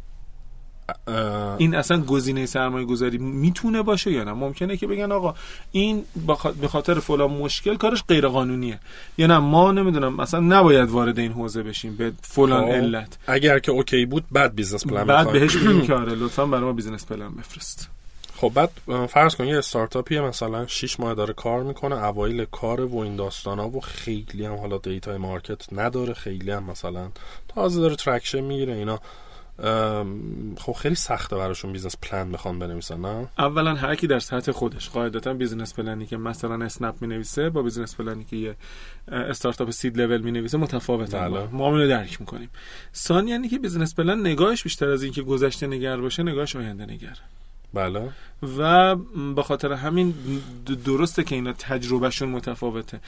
این 1.58 1.74
اصلا 1.74 2.00
گزینه 2.00 2.46
سرمایه 2.46 2.86
گذاری 2.86 3.18
می‌تونه 3.18 3.82
باشه 3.82 4.12
یا 4.12 4.24
نه؟ 4.24 4.32
ممکنه 4.32 4.76
که 4.76 4.86
بگن 4.86 5.12
آقا 5.12 5.34
این 5.72 6.04
به 6.60 6.68
خاطر 6.68 7.00
فلان 7.00 7.30
مشکل 7.30 7.76
کارش 7.76 8.04
غیر 8.08 8.28
قانونیه 8.28 8.78
یا 9.18 9.26
نه 9.26 9.38
ما 9.38 9.72
نمی‌دونم 9.72 10.16
مثلا 10.16 10.40
نباید 10.40 10.90
وارد 10.90 11.18
این 11.18 11.32
حوزه 11.32 11.62
بشیم 11.62 11.96
به 11.96 12.12
فلان 12.22 12.64
خب، 12.64 12.70
علت. 12.70 13.18
اگر 13.26 13.58
که 13.58 13.72
اوکی 13.72 14.06
بود 14.06 14.24
بعد 14.32 14.54
business 14.54 14.86
plan 14.86 15.04
بعد 15.04 15.32
بهش 15.32 15.56
بگیم 15.56 15.86
که 15.86 15.94
آره 15.94 16.14
لطفا 16.14 16.46
برای 16.46 16.64
ما 16.64 16.72
business 16.72 17.06
plan 17.06 17.30
بفرست. 17.30 17.88
خب 18.36 18.52
بعد 18.54 18.70
فرض 19.06 19.34
کن 19.34 19.46
یه 19.46 19.58
استارتاپیه 19.58 20.20
مثلا 20.20 20.66
6 20.66 21.00
ماه 21.00 21.14
داره 21.14 21.34
کار 21.34 21.62
می‌کنه 21.62 22.04
اوایل 22.04 22.44
کار 22.44 22.80
و 22.80 22.98
این 22.98 23.16
داستانا 23.16 23.68
و 23.68 23.80
خیلی 23.80 24.44
هم 24.44 24.54
حالا 24.54 24.78
data 24.78 25.18
ی 25.18 25.26
market 25.26 25.72
نداره 25.72 26.14
خیلی 26.14 26.50
هم 26.50 26.64
مثلا 26.64 27.08
تازه 27.48 27.80
داره 27.80 27.96
traction 27.96 28.40
می‌گیره 28.40 28.74
اینا. 28.74 29.00
خب 30.56 30.72
خیلی 30.72 30.94
سخته 30.94 31.36
براشون 31.36 31.72
business 31.72 31.96
plan 32.02 32.32
بخوان 32.32 32.58
بنویسن 32.58 33.00
نه؟ 33.00 33.28
اولا 33.38 33.74
هر 33.74 33.94
کی 33.94 34.06
در 34.06 34.18
سطح 34.18 34.52
خودش 34.52 34.90
قاعدتا 34.90 35.34
business 35.34 35.74
plan 35.74 36.00
ی 36.00 36.06
که 36.06 36.16
مثلا 36.16 36.64
اسنپ 36.64 36.94
می 37.00 37.08
نویسه 37.08 37.50
با 37.50 37.62
business 37.62 37.96
plan 37.96 38.19
ی 38.19 38.24
که 38.24 38.36
یه 38.36 38.56
استارتاپ 39.08 39.70
seed 39.70 40.00
level 40.00 40.20
می 40.20 40.32
نویسه 40.32 40.58
متفاوته 40.58 41.18
بله. 41.18 41.48
ما 41.52 41.70
رو 41.70 41.88
درک 41.88 42.20
می‌کنیم. 42.20 42.50
ثانیا 42.94 43.34
یعنی 43.34 43.48
که 43.48 43.58
business 43.58 43.94
plan 43.94 44.20
نگاهش 44.20 44.62
بیشتر 44.62 44.88
از 44.88 45.02
اینکه 45.02 45.22
گذشته 45.22 45.66
نگر 45.66 45.96
باشه 45.96 46.22
نگاهش 46.22 46.56
آینده 46.56 46.86
نگر. 46.86 47.18
بله. 47.74 48.10
و 48.58 48.96
به 49.36 49.42
خاطر 49.42 49.72
همین 49.72 50.14
درسته 50.84 51.24
که 51.24 51.34
اینا 51.34 51.52
تجربهشون 51.52 52.28
متفاوته. 52.28 53.00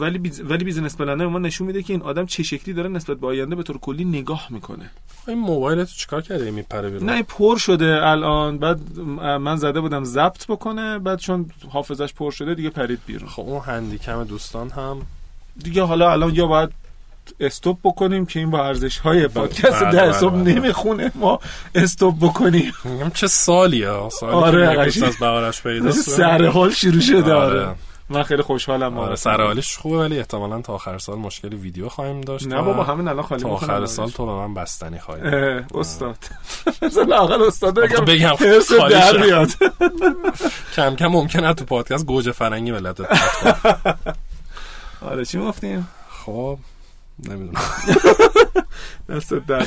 ولی 0.00 0.18
بیز... 0.18 0.40
ولی 0.40 0.64
business 0.64 0.96
plan 0.96 1.16
برا 1.16 1.26
ما 1.26 1.38
نشون 1.38 1.66
میده 1.66 1.82
که 1.82 1.92
این 1.92 2.02
آدم 2.02 2.26
چه 2.26 2.42
شکلی 2.42 2.74
داره 2.74 2.88
نسبت 2.88 3.16
به 3.16 3.26
آینده 3.26 3.56
به 3.56 3.62
طور 3.62 3.78
کلی 3.78 4.04
نگاه 4.04 4.46
می‌کنه. 4.50 4.90
این 5.28 5.38
موبایل 5.38 5.84
تو 5.84 5.94
چیکار 5.94 6.22
کرده 6.22 6.50
میپره 6.50 6.90
بیرون؟ 6.90 7.10
نه 7.10 7.22
پر 7.22 7.56
شده 7.56 8.00
الان. 8.02 8.58
بعد 8.58 8.98
من 9.18 9.56
زده 9.56 9.80
بودم 9.80 10.04
ضبط 10.04 10.46
بکنه 10.46 10.98
بعد 10.98 11.18
چون 11.18 11.50
حافظش 11.68 12.14
پر 12.14 12.30
شده 12.30 12.54
دیگه 12.54 12.70
پرید 12.70 13.00
بیرون. 13.06 13.28
خب 13.28 13.42
اون 13.42 13.60
Handycam 13.60 14.24
دوستان 14.24 14.70
هم 14.70 15.02
دیگه 15.56 15.82
حالا 15.82 16.12
الان 16.12 16.34
یا 16.34 16.46
باید 16.46 16.79
استوب 17.40 17.78
بکنیم 17.84 18.26
که 18.26 18.38
این 18.38 18.50
با 18.50 18.66
ارزش 18.66 18.98
های 18.98 19.28
پادکست 19.28 19.82
ده 19.82 20.02
استوب 20.02 20.34
نمی‌خونه 20.34 21.12
ما 21.14 21.40
استوب 21.74 22.24
بکنیم. 22.24 22.72
چه 23.14 23.26
سالیه 23.26 24.08
سالی 24.08 24.32
آره 24.32 24.80
از 24.80 25.16
بهارش 25.20 25.62
پیدا 25.62 25.92
سر 26.16 26.46
حال 26.46 26.70
شروع 26.70 27.00
شده 27.00 27.32
آره. 27.32 27.60
آره. 27.60 27.74
من 28.10 28.22
خیلی 28.22 28.42
خوشحالم 28.42 28.98
آره 28.98 29.16
سر 29.16 29.42
حالش 29.42 29.76
خوبه 29.76 29.98
ولی 29.98 30.18
احتمالا 30.18 30.62
تا 30.62 30.72
آخر 30.72 30.98
سال 30.98 31.18
مشکلی 31.18 31.56
ویدیو 31.56 31.88
خواهیم 31.88 32.20
داشت 32.20 32.46
نه 32.46 32.62
بابا 32.62 32.84
همین 32.84 33.08
الان 33.08 33.22
خالی 33.22 33.42
تا 33.42 33.48
آخر 33.48 33.86
سال 33.86 34.08
تو 34.08 34.26
به 34.26 34.32
من 34.32 34.54
بستنی 34.54 34.98
خواهی 34.98 35.22
استاد. 35.74 36.16
لاقل 37.08 37.42
استاد 37.42 37.80
بگم 37.80 38.04
بگم 38.04 38.34
در 38.90 39.16
بیاد. 39.16 39.48
کم 40.76 40.96
کم 40.96 41.06
ممکنه 41.06 41.54
تو 41.54 41.64
پادکست 41.64 42.06
گوجه 42.06 42.32
فرنگی 42.32 42.72
ملت 42.72 43.00
آره 45.02 45.24
چی 45.24 45.38
گفتیم؟ 45.38 45.88
خب 46.24 46.58
نمی‌دونم. 47.28 47.60
دست 49.08 49.34
در 49.34 49.66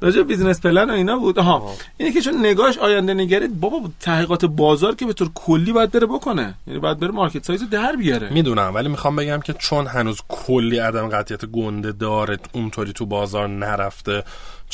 راجع 0.00 0.22
business 0.22 0.60
plan 0.60 0.90
و 0.90 0.92
اینا 0.92 1.16
بود. 1.16 1.38
ها 1.38 1.74
اینه 1.96 2.12
که 2.12 2.20
چون 2.20 2.46
نگاهش 2.46 2.78
آینده 2.78 3.14
نگره 3.14 3.60
باید 3.60 3.90
تحقیقات 4.00 4.44
بازار 4.44 4.94
که 4.94 5.06
به 5.06 5.12
طور 5.12 5.30
کلی 5.34 5.72
باید 5.72 5.90
بره 5.90 6.06
بکنه. 6.06 6.54
یعنی 6.66 6.80
باید 6.80 6.98
بره 6.98 7.10
market 7.10 7.44
size 7.44 7.70
در 7.70 7.96
بیاره. 7.96 8.30
می‌دونم 8.30 8.74
ولی 8.74 8.88
می‌خوام 8.88 9.16
بگم 9.16 9.40
که 9.40 9.52
چون 9.52 9.86
هنوز 9.86 10.18
کلی 10.28 10.78
عدم 10.78 11.08
قطعیت 11.08 11.44
گنده 11.44 11.92
داره 11.92 12.38
اونطوری 12.52 12.92
تو 12.92 13.06
بازار 13.06 13.48
نرفته 13.48 14.24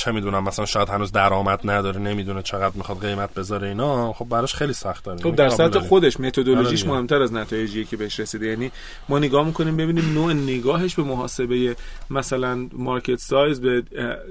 چه 0.00 0.12
می‌دونم 0.12 0.44
مثلا 0.44 0.66
شاید 0.66 0.88
هنوز 0.88 1.12
درآمد 1.12 1.60
نداره 1.64 2.00
نمی‌دونه 2.00 2.42
چقدر 2.42 2.76
می‌خواد 2.76 3.00
قیمت 3.00 3.34
بذاره 3.34 3.68
اینا 3.68 4.12
خب 4.12 4.28
براش 4.28 4.54
خیلی 4.54 4.72
سخت 4.72 5.04
داره. 5.04 5.18
خب 5.18 5.24
یعنی 5.24 5.36
در 5.36 5.48
سطح 5.48 5.78
خودش 5.78 6.20
متدولوژیش 6.20 6.82
آره 6.84 6.92
مهمتر 6.92 7.22
از 7.22 7.32
نتایجی 7.32 7.84
که 7.84 7.96
بهش 7.96 8.20
رسیده. 8.20 8.46
یعنی 8.46 8.70
ما 9.08 9.18
نگاه 9.18 9.46
می‌کنیم 9.46 9.76
ببینیم 9.76 10.12
نوع 10.14 10.32
نگاهش 10.32 10.94
به 10.94 11.02
محاسبه 11.02 11.76
مثلا 12.10 12.68
market 12.72 13.16
size 13.18 13.60
به 13.60 13.82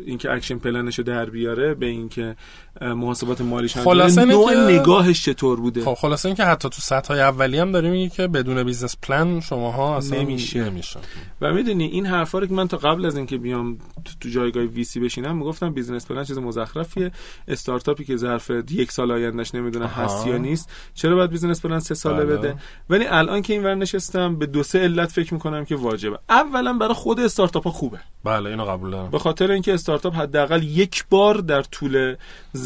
اینکه 0.06 0.32
action 0.32 0.58
plan 0.58 0.84
شو 0.84 1.04
در 1.04 1.26
بیاره 1.26 1.74
به 1.74 1.86
اینکه 1.86 2.36
محاسبات 2.82 3.42
مالیش 3.42 3.78
خلاصه 3.78 4.26
نوع 4.26 4.72
نگاهش 4.72 5.26
چطور 5.26 5.60
بوده؟ 5.60 5.86
خب 5.86 5.94
خلاصه 5.94 6.26
اینکه 6.26 6.44
حتی 6.44 6.70
تو 6.70 6.82
سطح 6.82 7.08
های 7.08 7.22
اولی 7.22 7.60
هم 7.60 7.72
داریم 7.72 7.92
میگه 7.92 8.16
که 8.16 8.28
بدون 8.28 8.64
business 8.64 8.98
plan 9.02 9.40
شماها 9.40 9.98
اصلا 9.98 10.22
نمیشه. 10.22 10.64
نمیشه. 10.64 11.00
و 11.42 11.54
می‌دونی 11.54 11.86
این 11.86 12.06
حرفا 12.06 12.40
رو 12.40 12.48
که 12.48 12.54
من 12.54 12.68
تا 12.68 12.78
قبل 12.78 13.06
از 13.06 13.18
اینکه 13.18 13.38
بیام 13.38 13.78
تو 14.22 14.30
جایگاه 14.30 14.64
VC 14.64 15.00
بشینم 15.00 15.38
می‌گفتم 15.38 15.74
business 15.74 16.06
plan 16.06 16.24
چیز 16.24 16.38
مزخرفیه. 16.38 17.12
استارتاپی 17.48 18.06
که 18.06 18.18
ظرف 18.18 18.52
یک 18.70 18.92
سال 18.92 19.12
آیندهش 19.12 19.56
نمی‌دونه 19.56 19.88
هست 19.88 20.28
یا 20.28 20.38
نیست. 20.38 20.70
چرا 20.94 21.16
باید 21.16 21.30
business 21.30 21.62
plan 21.62 21.80
سه 21.80 21.96
ساله 21.96 22.26
بله. 22.26 22.38
بده؟ 22.38 22.56
ولی 22.90 23.06
الان 23.06 23.42
که 23.42 23.54
اینور 23.54 23.76
نشستم 23.76 24.36
به 24.36 24.46
دو 24.46 24.64
سه 24.64 24.80
علت 24.80 25.12
فکر 25.12 25.34
می‌کنم 25.34 25.66
که 25.66 25.76
واجبه. 25.76 26.20
اولا 26.30 26.74
برای 26.74 26.94
خود 26.94 27.20
استارتاپ 27.20 27.64
ها 27.64 27.72
خوبه. 27.72 28.00
بله 28.24 28.50
اینو 28.50 28.66
قبول 28.66 28.92
دارم. 28.92 29.10
به 29.10 29.20
خاطر 29.20 29.52
اینکه 29.52 29.74
استارتاپ 29.74 30.16
حداقل 30.16 30.64
یک 30.64 31.06
بار 31.10 31.36
در 31.36 31.62
طول 31.62 32.16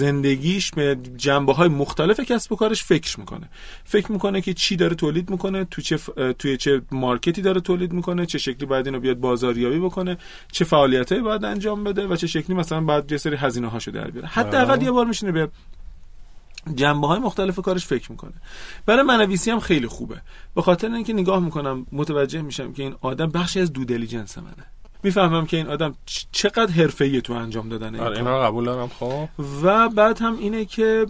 زندگیش 0.04 0.72
به 0.72 0.98
جنبه 1.18 1.54
های 1.54 1.70
مختلف 1.70 2.20
کسب 2.20 2.52
و 2.52 2.56
کارش 2.56 2.84
فکر 2.84 3.20
می‌کنه. 3.20 3.50
فکر 3.84 4.12
می‌کنه 4.12 4.42
که 4.42 4.54
چی 4.54 4.76
داره 4.76 4.96
تولید 4.96 5.30
می‌کنه 5.30 5.66
تو 5.66 5.82
چه 5.82 5.98
توی 6.40 6.58
چه 6.58 6.82
مارکتی 6.92 7.42
داره 7.42 7.62
تولید 7.62 7.94
می‌کنه 7.94 8.26
چه 8.26 8.38
شکلی 8.38 8.66
باید 8.66 8.86
اینو 8.86 9.00
بیاد 9.00 9.18
بازاریابی 9.18 9.80
بکنه 9.80 10.18
چه 10.52 10.66
فعالیتایی 10.66 11.22
باید 11.22 11.46
انجام 11.46 11.84
بده 11.84 12.08
و 12.08 12.16
چه 12.16 12.28
شکلی 12.28 12.56
مثلا 12.56 12.82
باید 12.82 13.12
یه 13.12 13.18
سری 13.18 13.36
هزینه 13.36 13.68
هاشو 13.68 13.92
در 13.92 14.12
بیاره. 14.12 14.28
حداقل 14.28 14.82
یه 14.82 14.92
بار 14.92 15.06
میشینه 15.06 15.32
به 15.32 15.50
جنبه 16.76 17.08
های 17.08 17.20
مختلف 17.20 17.60
کارش 17.60 17.86
فکر 17.86 18.12
می‌کنه. 18.12 18.34
برای 18.86 19.04
منویسی 19.04 19.52
هم 19.52 19.60
خیلی 19.60 19.88
خوبه. 19.88 20.22
به 20.56 20.62
خاطر 20.62 20.92
اینکه 20.94 21.14
نگاه 21.14 21.40
می‌کنم 21.40 21.86
متوجه 21.92 22.42
میشم 22.42 22.74
که 22.74 22.84
این 22.84 22.96
آدم 23.02 23.28
بخشی 23.28 23.60
از 23.60 23.74
دو 23.74 23.86
دیلیجنس 23.86 24.38
منه. 24.38 24.66
می‌فهمم 25.04 25.46
که 25.46 25.58
این 25.58 25.68
آدم 25.68 25.96
چقدر 26.32 26.72
حرفه‌ای 26.72 27.22
تو 27.22 27.34
انجام 27.34 27.70
دادن 27.70 27.96
آره 27.96 28.18
اینا 28.18 28.40
قبول 28.40 28.66
دارم 28.66 28.88
خب. 29.00 29.30
و 29.64 29.90
بعد 29.90 30.22
هم 30.22 30.38
اینه 30.38 30.66
که 30.66 31.06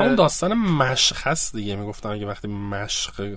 اون 0.00 0.14
داستان 0.14 0.54
مشق 0.54 1.16
هست 1.18 1.56
دیگه. 1.56 1.76
می‌گفتم 1.76 2.10
اگه 2.10 2.26
وقتی 2.26 2.48
مشق 2.48 3.36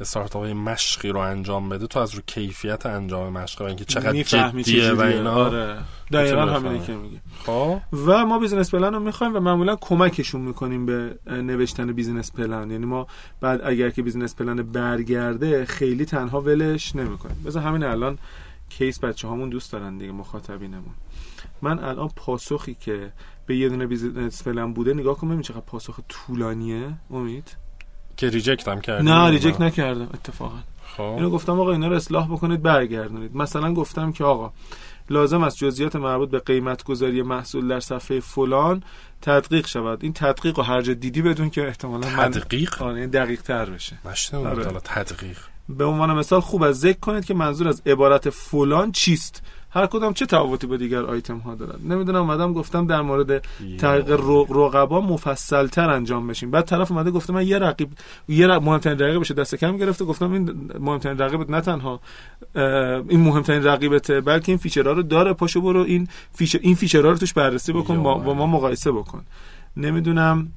استارتاپ 0.00 0.44
مشقی 0.44 1.08
رو 1.08 1.18
انجام 1.18 1.68
بده 1.68 1.86
تو 1.86 1.98
از 1.98 2.14
رو 2.14 2.20
کیفیت 2.26 2.86
انجام 2.86 3.32
مشق 3.32 3.62
و 3.62 3.64
اینکه 3.64 3.84
چقدر 3.84 4.22
جدیه 4.22 4.92
و 4.92 5.00
اینا 5.00 5.34
آره. 5.34 5.78
دقیقا 6.12 6.46
همینه 6.46 6.86
که 6.86 6.92
میگه 6.92 7.18
خب. 7.46 7.80
و 8.06 8.26
ما 8.26 8.38
business 8.38 8.74
plan 8.74 8.94
رو 8.94 9.00
می‌خوایم 9.00 9.36
و 9.36 9.40
معمولا 9.40 9.76
کمکشون 9.76 10.40
می‌کنیم 10.40 10.86
به 10.86 11.18
نوشتن 11.26 11.92
business 11.92 12.32
plan 12.32 12.70
یعنی 12.70 12.86
ما 12.86 13.06
بعد 13.40 13.60
اگر 13.64 13.90
که 13.90 14.02
business 14.02 14.34
plan 14.34 14.62
برگرده 14.62 15.64
خیلی 15.64 16.04
تنها 16.04 16.40
ولش 16.40 16.96
نمی‌کنیم. 16.96 17.42
بذار 17.46 17.62
همین 17.62 17.84
الان 17.84 18.18
case 18.68 19.00
بچه 19.00 19.28
هامون 19.28 19.48
دوست 19.48 19.72
دارن 19.72 19.98
دیگه 19.98 20.12
مخاطبینمون. 20.12 20.94
من 21.62 21.78
الان 21.78 22.08
پاسخی 22.16 22.74
که 22.80 23.12
به 23.46 23.56
یه 23.56 23.68
دونه 23.68 23.86
business 23.86 24.42
plan 24.42 24.72
بوده 24.72 24.94
نگاه 24.94 25.16
کنم 25.16 25.30
ببین 25.30 25.42
چقدر 25.42 25.60
پاسخ 25.60 26.00
طولانیه. 26.08 26.92
امید؟ 27.10 27.56
که 28.16 28.28
reject 28.28 28.68
هم 28.68 28.80
کردم 28.80 29.08
نه 29.08 29.30
reject 29.30 29.60
نکردم 29.60 30.08
اتفاقا. 30.14 30.58
خب. 30.96 31.02
اینو 31.02 31.30
گفتم 31.30 31.60
آقا 31.60 31.72
اینا 31.72 31.88
رو 31.88 31.96
اصلاح 31.96 32.28
بکنید 32.32 32.62
برگردونید. 32.62 33.36
مثلا 33.36 33.74
گفتم 33.74 34.12
که 34.12 34.24
آقا 34.24 34.52
لازم 35.10 35.42
است 35.42 35.56
جزئیات 35.56 35.96
مربوط 35.96 36.30
به 36.30 36.38
قیمت 36.38 36.84
گذاری 36.84 37.22
محصول 37.22 37.68
در 37.68 37.80
صفحه 37.80 38.20
فلان 38.20 38.82
تدقیق 39.22 39.66
شود. 39.66 40.02
این 40.02 40.12
تدقیق 40.12 40.58
و 40.58 40.62
هر 40.62 40.80
جا 40.82 40.94
دیدی 40.94 41.22
بدون 41.22 41.50
که 41.50 41.66
احتمالا 41.66 42.28
تدقیق؟ 42.28 42.82
من 42.82 43.06
دقیق 43.06 43.42
تر 43.42 43.70
بشه. 43.70 43.98
آره. 44.34 44.64
تدقیق. 44.84 45.38
به 45.68 45.84
عنوان 45.84 46.14
مثال 46.14 46.40
خوب 46.40 46.62
از 46.62 46.80
ذکر 46.80 47.00
کنید 47.00 47.24
که 47.24 47.34
منظور 47.34 47.68
از 47.68 47.82
عبارت 47.86 48.30
فلان 48.30 48.92
چیست؟ 48.92 49.42
هر 49.70 49.86
کدام 49.86 50.12
چه 50.12 50.26
تفاوتی 50.26 50.66
با 50.66 50.76
دیگر 50.76 51.02
آیتم 51.02 51.38
ها 51.38 51.54
دارد. 51.54 51.80
نمی‌دونم 51.84 52.20
اومدم 52.20 52.52
گفتم 52.52 52.86
در 52.86 53.00
مورد 53.00 53.44
تحقیق 53.78 54.20
رقبا 54.50 55.00
مفصل 55.00 55.66
تر 55.66 55.90
انجام 55.90 56.26
بشیم. 56.26 56.50
بعد 56.50 56.64
طرف 56.64 56.92
اومده 56.92 57.10
گفته 57.10 57.32
من 57.32 57.46
یه 57.46 57.58
رقیب 57.58 57.88
یه 58.28 58.46
رق... 58.46 58.62
مهمترین 58.62 58.98
رقیب 58.98 59.20
بشه 59.20 59.34
دست 59.34 59.54
کم 59.54 59.76
گرفته. 59.76 60.04
گفتم 60.04 60.32
این 60.32 60.70
مهمترین 60.80 61.18
رقیبت 61.18 61.50
نه 61.50 61.60
تنها 61.60 62.00
این 63.08 63.20
مهمترین 63.20 63.64
رقیبته 63.64 64.20
بلکه 64.20 64.52
این 64.52 64.58
feature 64.58 64.88
ها 64.88 64.92
رو 64.92 65.02
داره. 65.02 65.32
پاشو 65.32 65.60
برو 65.60 65.80
این 65.80 66.08
feature 66.32 66.58
این 66.62 66.74
feature 66.74 67.05
ها 67.05 67.10
رو 67.10 67.16
توش 67.16 67.32
بررسی 67.32 67.72
بکن 67.72 68.02
با, 68.02 68.14
با 68.14 68.34
ما 68.34 68.46
مقایسه 68.46 68.92
بکن. 68.92 69.24
نمی‌دونم 69.76 70.48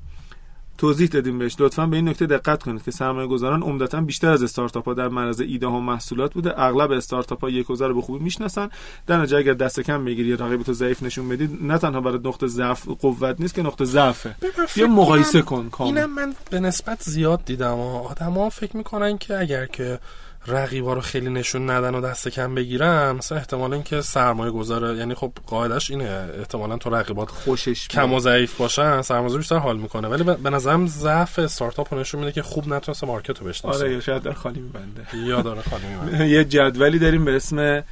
توضیح 0.82 1.08
دادیم 1.08 1.40
بهش. 1.40 1.56
لطفا 1.60 1.86
به 1.86 1.96
این 1.96 2.10
نکته 2.10 2.26
دقت 2.26 2.64
کنید 2.64 2.84
که 2.84 2.92
سرمایه 2.92 3.28
گذاران 3.28 3.64
عمدتا 3.64 4.02
بیشتر 4.02 4.32
از 4.32 4.44
استارتاپ 4.44 4.86
ها 4.86 4.94
در 4.94 5.08
معرض 5.08 5.42
ایده 5.42 5.68
ها 5.68 5.78
و 5.78 5.82
محصولات 5.82 6.34
بوده. 6.34 6.60
اغلب 6.62 6.92
استارتاپ 6.92 7.42
ها 7.42 7.50
یک 7.50 7.66
رو 7.68 7.94
به 7.94 8.02
خوبی 8.02 8.24
می‌شناسن. 8.24 8.70
در 9.08 9.18
نتیجه 9.18 9.38
اگر 9.38 9.54
دست 9.54 9.80
کم 9.80 10.06
بگیری 10.06 10.30
یا 10.30 10.36
رقیب 10.36 10.64
تو 10.64 10.74
ضعیف 10.74 11.04
نشون 11.04 11.30
بدید 11.30 11.58
نه 11.62 11.78
تنها 11.78 12.02
برای 12.02 12.20
نقطه 12.26 12.48
ضعف 12.48 12.88
قوت 12.88 13.36
نیست 13.40 13.54
که 13.54 13.62
نقطه 13.62 13.86
ضعفه. 13.86 14.36
بیا 14.76 14.88
مقایسه 14.88 15.42
کن 15.42 15.70
کامل. 15.70 15.98
اینم 15.98 16.14
من 16.14 16.36
به 16.52 16.60
نسبت 16.60 17.04
زیاد 17.04 17.46
دیدم 17.46 17.80
آدما 17.80 18.50
فکر 18.50 18.78
می‌کنن 18.78 19.18
که 19.18 19.40
اگر 19.40 19.66
که 19.66 20.00
رقیبا 20.48 20.94
رو 20.94 21.02
خیلی 21.02 21.30
نشون 21.30 21.70
ندن 21.70 21.96
و 21.96 22.02
دست 22.02 22.28
کم 22.28 22.56
بگیرن 22.56 23.12
مثلا 23.12 23.38
احتمال 23.38 23.74
اینکه 23.74 24.02
سرمایه 24.02 24.52
گذاره 24.52 24.98
یعنی 24.98 25.14
خب 25.14 25.32
قاعدش 25.48 25.92
اینه. 25.92 26.30
احتمالا 26.40 26.78
تو 26.78 26.90
رقیبات 26.90 27.30
خوشش 27.30 27.88
کم 27.88 28.14
و 28.14 28.20
ضعیف 28.20 28.58
باشن 28.58 29.02
سرمایه 29.02 29.38
بیشتر 29.38 29.58
حال 29.58 29.78
می‌کنه. 29.78 30.08
ولی 30.08 30.24
به 30.24 30.50
نظرم 30.50 30.88
ضعف 30.88 31.40
استارتاپ 31.40 31.94
نشون 31.94 32.20
میده 32.20 32.32
که 32.32 32.42
خوب 32.42 32.74
نتونسته 32.74 33.08
مارکت 33.08 33.40
رو 33.40 33.48
بشناسه. 33.48 33.80
آره 33.80 33.94
یا 33.94 34.00
شاید 34.00 34.22
در 34.22 34.34
خالی 34.34 34.60
میبنده. 34.60 35.16
یا 35.28 35.42
داره 35.42 35.62
خالی 35.62 35.84
میبنده. 35.88 36.28
یه 36.36 36.44
جدولی 36.44 37.00
داریم 37.00 37.26
به 37.26 37.36
اسم 37.36 37.84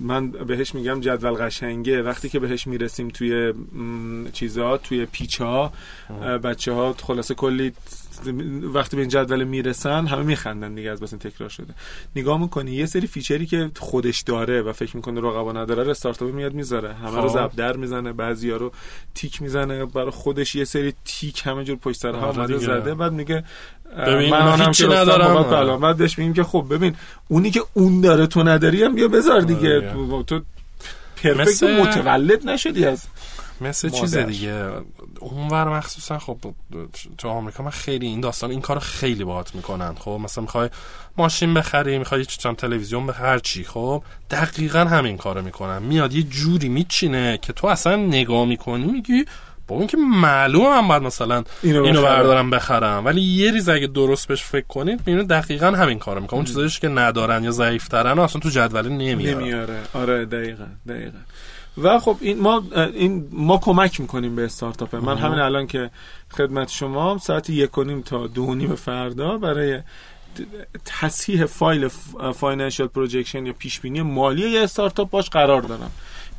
من 0.00 0.30
بهش 0.30 0.74
میگم 0.74 1.00
جدول 1.00 1.32
قشنگه. 1.32 2.02
وقتی 2.02 2.28
که 2.28 2.38
بهش 2.38 2.66
می‌رسیم 2.66 3.08
توی 3.08 3.54
چیزها 4.32 4.76
توی 4.76 5.06
پیچا 5.06 5.72
بچه 6.44 6.72
ها 6.72 6.94
خلاصه 7.02 7.34
کلی 7.34 7.72
وقتی 8.74 8.96
به 8.96 9.02
این 9.02 9.08
جدول 9.08 9.44
می‌رسن 9.44 10.06
همه 10.06 10.22
میخندن 10.22 10.74
دیگه 10.74 10.90
از 10.90 11.00
بس 11.00 11.10
تکرار 11.10 11.48
شده 11.48 11.74
نگاه 12.16 12.40
می‌کنی 12.40 12.72
یه 12.72 12.86
سری 12.86 13.06
فیچری 13.06 13.46
که 13.46 13.70
خودش 13.78 14.20
داره 14.20 14.62
و 14.62 14.72
فکر 14.72 14.96
می‌کنه 14.96 15.20
رقبا 15.20 15.52
نداره 15.52 15.90
استارتاپ 15.90 16.34
میاد 16.34 16.52
می‌ذاره 16.52 16.94
همه 16.94 17.16
رو 17.16 17.28
خب. 17.28 17.34
زب 17.34 17.56
در 17.56 17.76
می‌زنه 17.76 18.12
بعضیا 18.12 18.56
رو 18.56 18.72
تیک 19.14 19.42
می‌زنه 19.42 19.86
برای 19.86 20.10
خودش 20.10 20.54
یه 20.54 20.64
سری 20.64 20.94
تیک 21.04 21.42
همه 21.46 21.64
جور 21.64 21.76
پشت 21.76 22.00
سر 22.00 22.12
هم 22.12 22.14
آره 22.14 22.58
زده 22.58 22.94
بعد 22.94 23.12
میگه 23.12 23.44
ببین 24.06 24.30
من 24.30 24.66
هیچی 24.66 24.86
ندارم 24.86 25.42
بعد, 25.42 25.80
بعد 25.80 25.96
بهش 25.96 26.18
میگیم 26.18 26.34
که 26.34 26.42
خب 26.42 26.66
ببین 26.70 26.94
اونی 27.28 27.50
که 27.50 27.60
اون 27.74 28.00
داره 28.00 28.26
تو 28.26 28.42
نداری 28.42 28.82
هم 28.82 28.94
بیا 28.94 29.08
بذار 29.08 29.40
دیگه 29.40 29.76
آره. 29.76 30.22
تو 30.22 30.40
پرفکت 31.22 31.62
متولد 31.62 32.48
نشدی 32.48 32.84
از 32.84 33.06
مثل 33.60 33.88
چیز 33.88 34.16
دیگه. 34.16 34.64
اونور 35.20 35.78
مخصوصا 35.78 36.18
خب 36.18 36.38
تو 37.18 37.28
آمریکا 37.28 37.62
من 37.62 37.70
خیلی 37.70 38.06
این 38.06 38.20
داستان 38.20 38.50
این 38.50 38.60
کار 38.60 38.78
خیلی 38.78 39.24
باهات 39.24 39.54
می‌کنن. 39.54 39.94
خب 39.94 40.20
مثلا 40.24 40.42
می‌خوای 40.42 40.68
ماشین 41.16 41.54
بخری 41.54 41.98
می‌خوای 41.98 42.24
چم 42.24 42.54
تلویزیون 42.54 43.06
بخری 43.06 43.26
هر 43.26 43.38
چی. 43.38 43.64
خب 43.64 44.02
دقیقا 44.30 44.78
همین 44.78 45.16
کارو 45.16 45.42
می‌کنن. 45.42 45.78
میاد 45.78 46.14
یه 46.14 46.22
جوری 46.22 46.68
میچینه 46.68 47.38
که 47.42 47.52
تو 47.52 47.66
اصلا 47.66 47.96
نگاه 47.96 48.44
می‌کنی 48.44 48.84
میگی 48.84 49.24
با 49.68 49.76
اون 49.76 49.86
که 49.86 49.96
معلومه 49.96 50.68
من 50.68 50.88
باید 50.88 51.02
مثلا 51.02 51.44
اینو, 51.62 51.84
اینو 51.84 52.02
بردارم 52.02 52.50
بخرم. 52.50 53.04
ولی 53.04 53.20
یه 53.20 53.52
ریز 53.52 53.68
اگه 53.68 53.86
درست 53.86 54.28
بهش 54.28 54.42
فکر 54.42 54.66
کنید 54.66 54.98
می‌بینید 54.98 55.28
دقیقا 55.28 55.66
همین 55.66 55.98
کارو 55.98 56.20
می‌کنه 56.20 56.36
اون 56.36 56.44
چیزایش 56.44 56.80
که 56.80 56.88
ندارن 56.88 57.44
یا 57.44 57.50
ضعیفترن 57.50 58.18
اصلا 58.18 58.40
تو 58.40 58.50
جدول 58.50 58.88
نمیاره. 58.88 59.38
نمیاره. 59.38 59.80
آره 59.94 60.24
دقیقا 60.24 60.66
دقیقا. 60.88 61.18
و 61.78 61.98
خب 61.98 62.16
این 62.20 62.40
ما 62.40 62.64
این 62.94 63.28
ما 63.32 63.58
کمک 63.58 64.00
می‌کنیم 64.00 64.36
به 64.36 64.44
استارتاپ. 64.44 64.94
من 64.94 65.18
همین 65.18 65.38
الان 65.38 65.66
که 65.66 65.90
خدمت 66.30 66.68
شما 66.68 67.18
ساعت 67.18 67.50
یک 67.50 67.78
و 67.78 68.00
تا 68.00 68.26
دو 68.26 68.54
نیم 68.54 68.74
فردا 68.74 69.38
برای 69.38 69.80
تصحیح 70.84 71.44
فایل 71.44 71.88
financial 72.34 72.86
projection 72.86 73.46
یا 73.46 73.52
پیش 73.52 73.80
بینی 73.80 74.02
مالی 74.02 74.50
یه 74.50 74.60
استارتاپ 74.60 75.10
باش 75.10 75.30
قرار 75.30 75.62
دارم. 75.62 75.90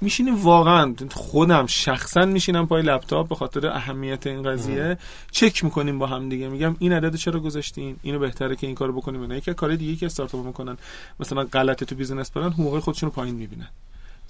میشینیم 0.02 0.36
واقعا 0.36 0.96
خودم 1.12 1.65
شخصا 1.65 2.26
میشینم 2.26 2.67
پای 2.67 2.82
لپتاپ 2.82 3.30
به 3.30 3.36
خاطر 3.36 3.67
اهمیت 3.67 4.28
این 4.28 4.44
قضیه. 4.44 4.98
چک 5.32 5.63
می‌کنیم 5.63 6.00
با 6.00 6.08
هم 6.08 6.30
دیگه. 6.30 6.48
میگم 6.48 6.76
این 6.80 6.94
عدد 6.94 7.15
چرا 7.15 7.39
گذاشتین؟ 7.39 7.96
اینو 8.04 8.20
بهتره 8.20 8.56
که 8.56 8.67
این 8.67 8.76
کارو 8.76 8.94
بکنیم 8.94 9.24
نه. 9.24 9.41
که 9.41 9.54
کار 9.54 9.76
دیگه 9.76 9.96
که 9.96 10.06
استارتاپ 10.06 10.46
می‌کنن 10.46 10.78
مثلا 11.20 11.44
غلطه 11.44 11.86
تو 11.86 11.96
business 11.96 12.32
plan 12.32 12.52
حقوق 12.52 12.80
خودشون 12.80 13.10
رو 13.10 13.15
پایین 13.15 13.36
می‌بینن. 13.36 13.67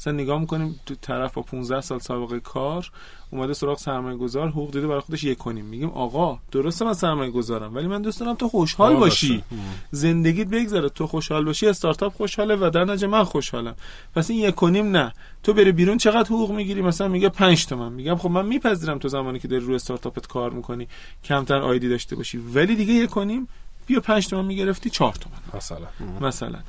مثلا 0.02 0.14
نگاه 0.14 0.40
می‌کنیم 0.40 0.80
تو 0.86 0.96
طرف 0.96 1.34
با 1.34 1.42
15 1.42 1.82
سال 1.82 2.00
سابقه 2.00 2.40
کار 2.40 2.92
اومده 3.32 3.54
سراغ 3.54 3.78
سرمایه 3.78 4.18
گذار 4.18 4.50
حقوق 4.50 4.72
دیده 4.72 4.88
برای 4.88 5.00
خودش 5.00 5.24
یک 5.24 5.38
و 5.38 5.45
نیم 5.45 5.66
میگیم 5.66 5.90
آقا 5.90 6.40
درسته 6.52 6.86
من 6.86 6.94
سرمایه 6.94 7.32
گذارم 7.32 7.76
ولی 7.76 7.88
من 7.88 8.02
دوست 8.02 8.20
دارم 8.20 8.36
تو 8.36 8.50
خوشحال 8.50 8.96
باشی. 8.96 9.44
زندگیت 9.92 10.48
بگذره. 10.48 10.90
تو 10.90 11.08
خوشحال 11.08 11.46
باشی 11.46 11.68
استارتاپ 11.68 12.14
خوشحاله 12.14 12.56
و 12.56 12.70
در 12.70 12.86
نتیجه 12.86 13.08
من 13.08 13.24
خوشحالم. 13.24 13.76
پس 14.16 14.30
این 14.30 14.40
یک 14.40 14.56
و 14.56 14.65
نیم 14.65 14.92
نه. 14.98 15.14
تو 15.44 15.54
بری 15.54 15.72
بیرون 15.72 15.98
چقدر 15.98 16.28
حقوق 16.28 16.52
می‌گیری؟ 16.52 16.82
مثلا 16.82 17.08
میگه 17.08 17.30
5 17.30 17.66
تومن. 17.66 17.92
میگم 17.94 18.16
خب 18.16 18.30
من 18.30 18.46
میپذیرم 18.46 19.00
تو 19.00 19.08
زمانی 19.08 19.40
که 19.40 19.48
داری 19.48 19.66
روی 19.66 19.76
استارتاپت 19.76 20.28
کار 20.28 20.52
می‌کنی 20.52 20.88
کمتر 21.24 21.58
عایدی 21.58 21.90
داشته 21.90 22.16
باشی. 22.16 22.38
ولی 22.38 22.76
دیگه 22.76 22.94
یک 22.94 23.10
و 23.10 23.19
نیم 23.19 23.48
بیا 23.88 24.00
5 24.00 24.28
تومن 24.28 24.46
می‌گرفتی 24.46 24.90
4 24.90 25.14
تومن. 25.14 25.58
مثلا. 25.58 25.88
مثلا. 26.22 26.60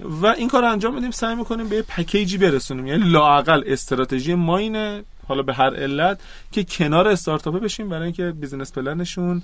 و 0.00 0.26
این 0.26 0.48
کار 0.48 0.64
انجام 0.64 0.96
بدیم 0.96 1.10
سعی 1.10 1.34
می‌کنیم 1.34 1.68
به 1.68 1.82
package 1.82 2.31
ی 2.31 2.38
برسونیم. 2.38 2.86
یعنی 2.86 3.10
لاقل 3.10 3.62
استراتژی 3.66 4.34
ما 4.34 4.58
اینه 4.58 5.02
حالا 5.28 5.42
به 5.42 5.54
هر 5.54 5.76
علت 5.76 6.20
که 6.52 6.64
کنار 6.64 7.08
استارتاپه 7.08 7.58
بشیم 7.58 7.88
برای 7.88 8.02
اینکه 8.02 8.30
business 8.30 8.72
plan 8.72 9.07
شون 9.07 9.42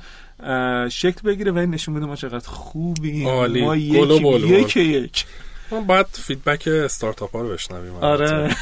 شکل 0.88 1.20
بگیره 1.24 1.52
و 1.52 1.58
این 1.58 1.70
نشون 1.70 1.94
بده 1.94 2.06
ما 2.06 2.16
چقدر 2.16 2.48
خوبیم. 2.48 3.28
ما 3.64 3.76
یک 3.76 4.76
یک. 4.76 5.24
ما 5.70 5.80
باید 5.80 6.06
feedback 6.06 6.68
استارتاپ 6.68 7.36
ها 7.36 7.42
رو 7.42 7.48
بشنویم 7.48 7.94
آره. 7.94 8.56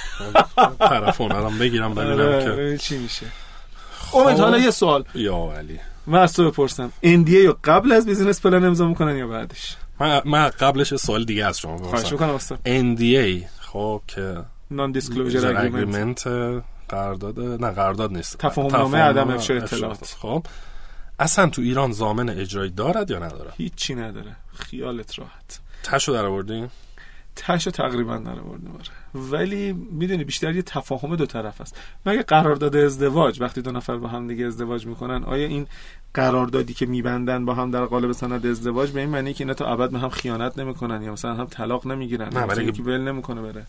طرف 0.79 1.21
اونم 1.21 1.59
بگیرم 1.59 1.95
ببینم 1.95 2.21
آره. 2.21 2.79
که. 2.79 2.79
چی 2.79 2.99
میشه. 2.99 3.27
امید 4.15 4.39
حالا 4.39 4.59
یه 4.59 4.71
سوال. 4.71 5.05
یا 5.15 5.37
ولی 5.37 5.81
من 6.07 6.19
از 6.19 6.33
تو 6.33 6.51
بپرسم. 6.51 6.93
NDA 7.05 7.55
قبل 7.65 7.93
از 7.93 8.07
business 8.07 8.41
plan 8.41 8.65
امضا 8.65 8.87
می‌کنن 8.89 9.17
یا 9.17 9.27
بعدش؟ 9.27 9.77
من, 10.01 10.23
من 10.25 10.49
قبلش 10.49 10.95
سوال 10.95 11.25
دیگه 11.25 11.47
از 11.47 11.59
شما 11.59 11.79
خواهش 11.79 12.13
می‌کنم 12.13 12.39
NDA 12.67 13.47
خب 13.61 14.03
که 14.09 14.45
non-disclosure 14.71 15.57
agreement 15.57 16.29
قرارداد 16.89 17.41
نه 17.41 17.71
قرارداد 17.71 18.13
نیست. 18.13 18.39
تفاهم 18.39 18.77
نامه 18.77 18.99
عدم 18.99 19.31
افشا 19.31 19.55
اطلاعات. 19.55 20.17
خب 20.19 20.47
اصلا 21.19 21.49
تو 21.49 21.63
ایران 21.63 21.93
ضامن 21.93 22.29
اجرایی 22.29 22.71
دارد 22.71 23.11
یا 23.11 23.19
نداره 23.19 23.51
هیچی 23.57 23.95
نداره. 23.95 24.37
خیالت 24.55 25.19
راحت. 25.19 25.61
تهشو 25.83 26.13
در 26.13 26.25
آوردین 26.25 26.69
تهشو 27.37 27.71
تقریبا 27.71 28.17
در 28.17 28.41
آوردیم 28.41 28.75
ولی 29.17 29.73
می‌دونی 29.73 30.25
بیشتر 30.25 30.57
یه 30.57 30.63
تفاهم 30.63 31.17
دو 31.17 31.27
طرف 31.27 31.61
است 31.61 31.77
مگه 32.07 32.23
قرارداد 32.23 32.77
ازدواج 32.77 33.41
وقتی 33.41 33.63
دو 33.63 33.73
نفر 33.73 33.97
با 33.97 34.09
هم 34.09 34.29
دیگه 34.29 34.47
ازدواج 34.47 34.87
می‌کنن 34.87 35.25
آیا 35.25 35.47
این 35.47 35.67
قراردادی 36.15 36.75
که 36.75 36.87
میبندن 36.87 37.45
با 37.45 37.55
هم 37.55 37.71
در 37.71 37.85
قالب 37.85 38.13
سند 38.13 38.47
ازدواج 38.47 38.91
به 38.91 39.01
این 39.01 39.09
معنی 39.09 39.35
که 39.35 39.45
اینا 39.45 39.55
تا 39.55 39.67
ابد 39.67 39.91
به 39.91 39.99
هم 39.99 40.09
خیانت 40.09 40.59
نمی‌کنن 40.59 41.03
یا 41.03 41.13
مثلا 41.13 41.35
هم 41.35 41.47
طلاق 41.47 41.87
نمی‌گیرن؟ 41.87 42.29
نه 42.29 42.41
ولی 42.41 42.73
که 42.73 42.83
ول 42.83 43.01
نمی‌کنه 43.01 43.43
بره. 43.43 43.67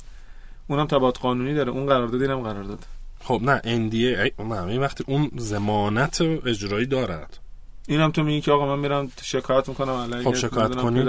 اونم 0.67 0.85
تبعات 0.85 1.19
قانونی 1.19 1.53
داره. 1.53 1.71
اون 1.71 1.85
قرارداد 1.85 2.21
اینم 2.21 2.39
قرارداد. 2.39 2.85
خب 3.19 3.41
نه 3.43 3.59
NDA 3.59 4.41
نه 4.41 4.63
این 4.63 4.81
وقتی 4.81 5.03
اون 5.07 5.31
ضمانت 5.37 6.21
اجرایی 6.21 6.85
دارد. 6.85 7.39
اینم 7.87 8.11
تو 8.11 8.23
میگی 8.23 8.41
که 8.41 8.51
آقا 8.51 8.75
من 8.75 8.81
میرم 8.81 9.11
شکایت 9.21 9.69
می‌کنم 9.69 9.93
علیه 9.93 10.23
خب 10.23 10.33
شکایت 10.33 10.75
کنی. 10.75 11.03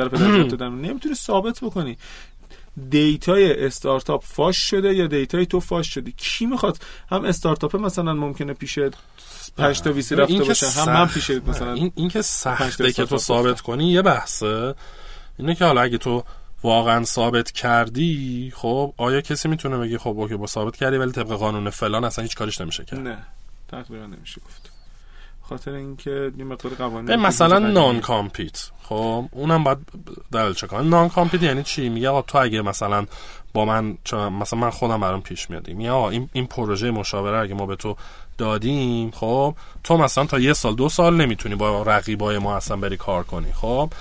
نمی‌تونی 0.61 1.15
ثابت 1.15 1.61
بکنی. 1.61 1.99
data 2.91 3.52
ی 3.52 3.67
استارتاپ 3.67 4.25
فاش 4.25 4.57
شده 4.71 4.95
یا 4.95 5.07
data 5.07 5.39
ی 5.39 5.47
تو 5.47 5.61
فاش 5.61 5.95
شده 5.95 6.11
کی 6.11 6.47
می‌خواد؟ 6.47 6.79
هم 7.11 7.25
استارتاپ 7.25 7.77
مثلا 7.77 8.13
ممکنه 8.15 8.53
پیش 8.53 8.79
5 9.57 9.81
تا 9.81 9.93
VC 9.93 10.15
رفته 10.15 10.45
باشه 10.45 10.69
هم 10.69 10.93
من 10.93 11.07
پیش 11.07 11.31
مثلا 11.31 11.73
این 11.73 11.93
این 11.95 12.09
که 12.09 12.23
سخته 12.23 12.93
که 12.93 13.05
تو 13.05 13.19
ثابت 13.19 13.61
کنی 13.61 13.93
یه 13.93 14.03
بحثه. 14.03 14.75
اینه 15.39 15.55
که 15.55 15.65
حالا 15.65 15.81
اگه 15.81 15.99
تو 15.99 16.25
واقعا 16.63 17.05
ثابت 17.05 17.51
کردی 17.51 18.53
خب 18.57 18.95
آیا 18.97 19.21
کسی 19.21 19.49
می‌تونه 19.49 19.79
بگی 19.79 19.99
خب 19.99 20.19
okay 20.19 20.37
با 20.37 20.47
ثابت 20.47 20.77
کردی 20.77 20.97
ولی 20.97 21.13
طبق 21.13 21.29
قانون 21.29 21.71
فلان 21.71 22.05
اصلا 22.05 22.23
هیچ 22.23 22.37
کارش 22.37 22.61
نمیشه 22.61 22.85
کرد؟ 22.85 23.01
نه 23.01 23.19
تقریبا 23.69 24.07
نمیشه 24.07 24.41
گفت. 24.41 24.68
خاطر 25.49 25.71
اینکه 25.71 26.33
یه 26.39 26.45
مقدار 26.45 26.73
قوانین 26.75 27.17
مثلا 27.17 27.59
non 27.59 28.01
کامپیت 28.01 28.71
خب 28.83 29.25
اونم 29.31 29.65
باید 29.65 29.79
دلیل 30.33 30.53
چه 30.53 30.81
نان 30.81 31.09
کامپیت 31.09 31.43
یعنی 31.43 31.63
چی؟ 31.63 31.89
میگه 31.89 32.09
آقا 32.09 32.23
تو 32.23 32.39
اگه 32.39 32.63
مثلا 32.63 33.07
با 33.55 33.65
من 33.65 33.99
مثلا 34.13 34.59
من 34.59 34.71
خودم 34.71 35.01
برام 35.01 35.23
پیش 35.23 35.51
میاد. 35.51 35.69
میگه 35.69 35.91
آقا 35.91 36.11
این 36.11 36.29
این 36.33 36.47
پروژه 36.47 36.91
مشاوره 36.91 37.39
اگه 37.39 37.55
ما 37.55 37.67
به 37.67 37.77
تو 37.77 37.97
دادیم 38.39 39.11
خب 39.11 39.55
تو 39.85 39.97
مثلا 39.97 40.27
تا 40.27 40.39
یه 40.39 40.53
سال 40.53 40.75
دو 40.75 40.89
سال 40.89 41.17
نمی‌تونی 41.17 41.55
با 41.55 41.83
رقیبای 41.83 42.39
ما 42.39 42.57
اصلا 42.57 42.77
بری 42.77 42.97
کار 42.97 43.25
کنی 43.25 43.53
خب؟ 43.53 43.93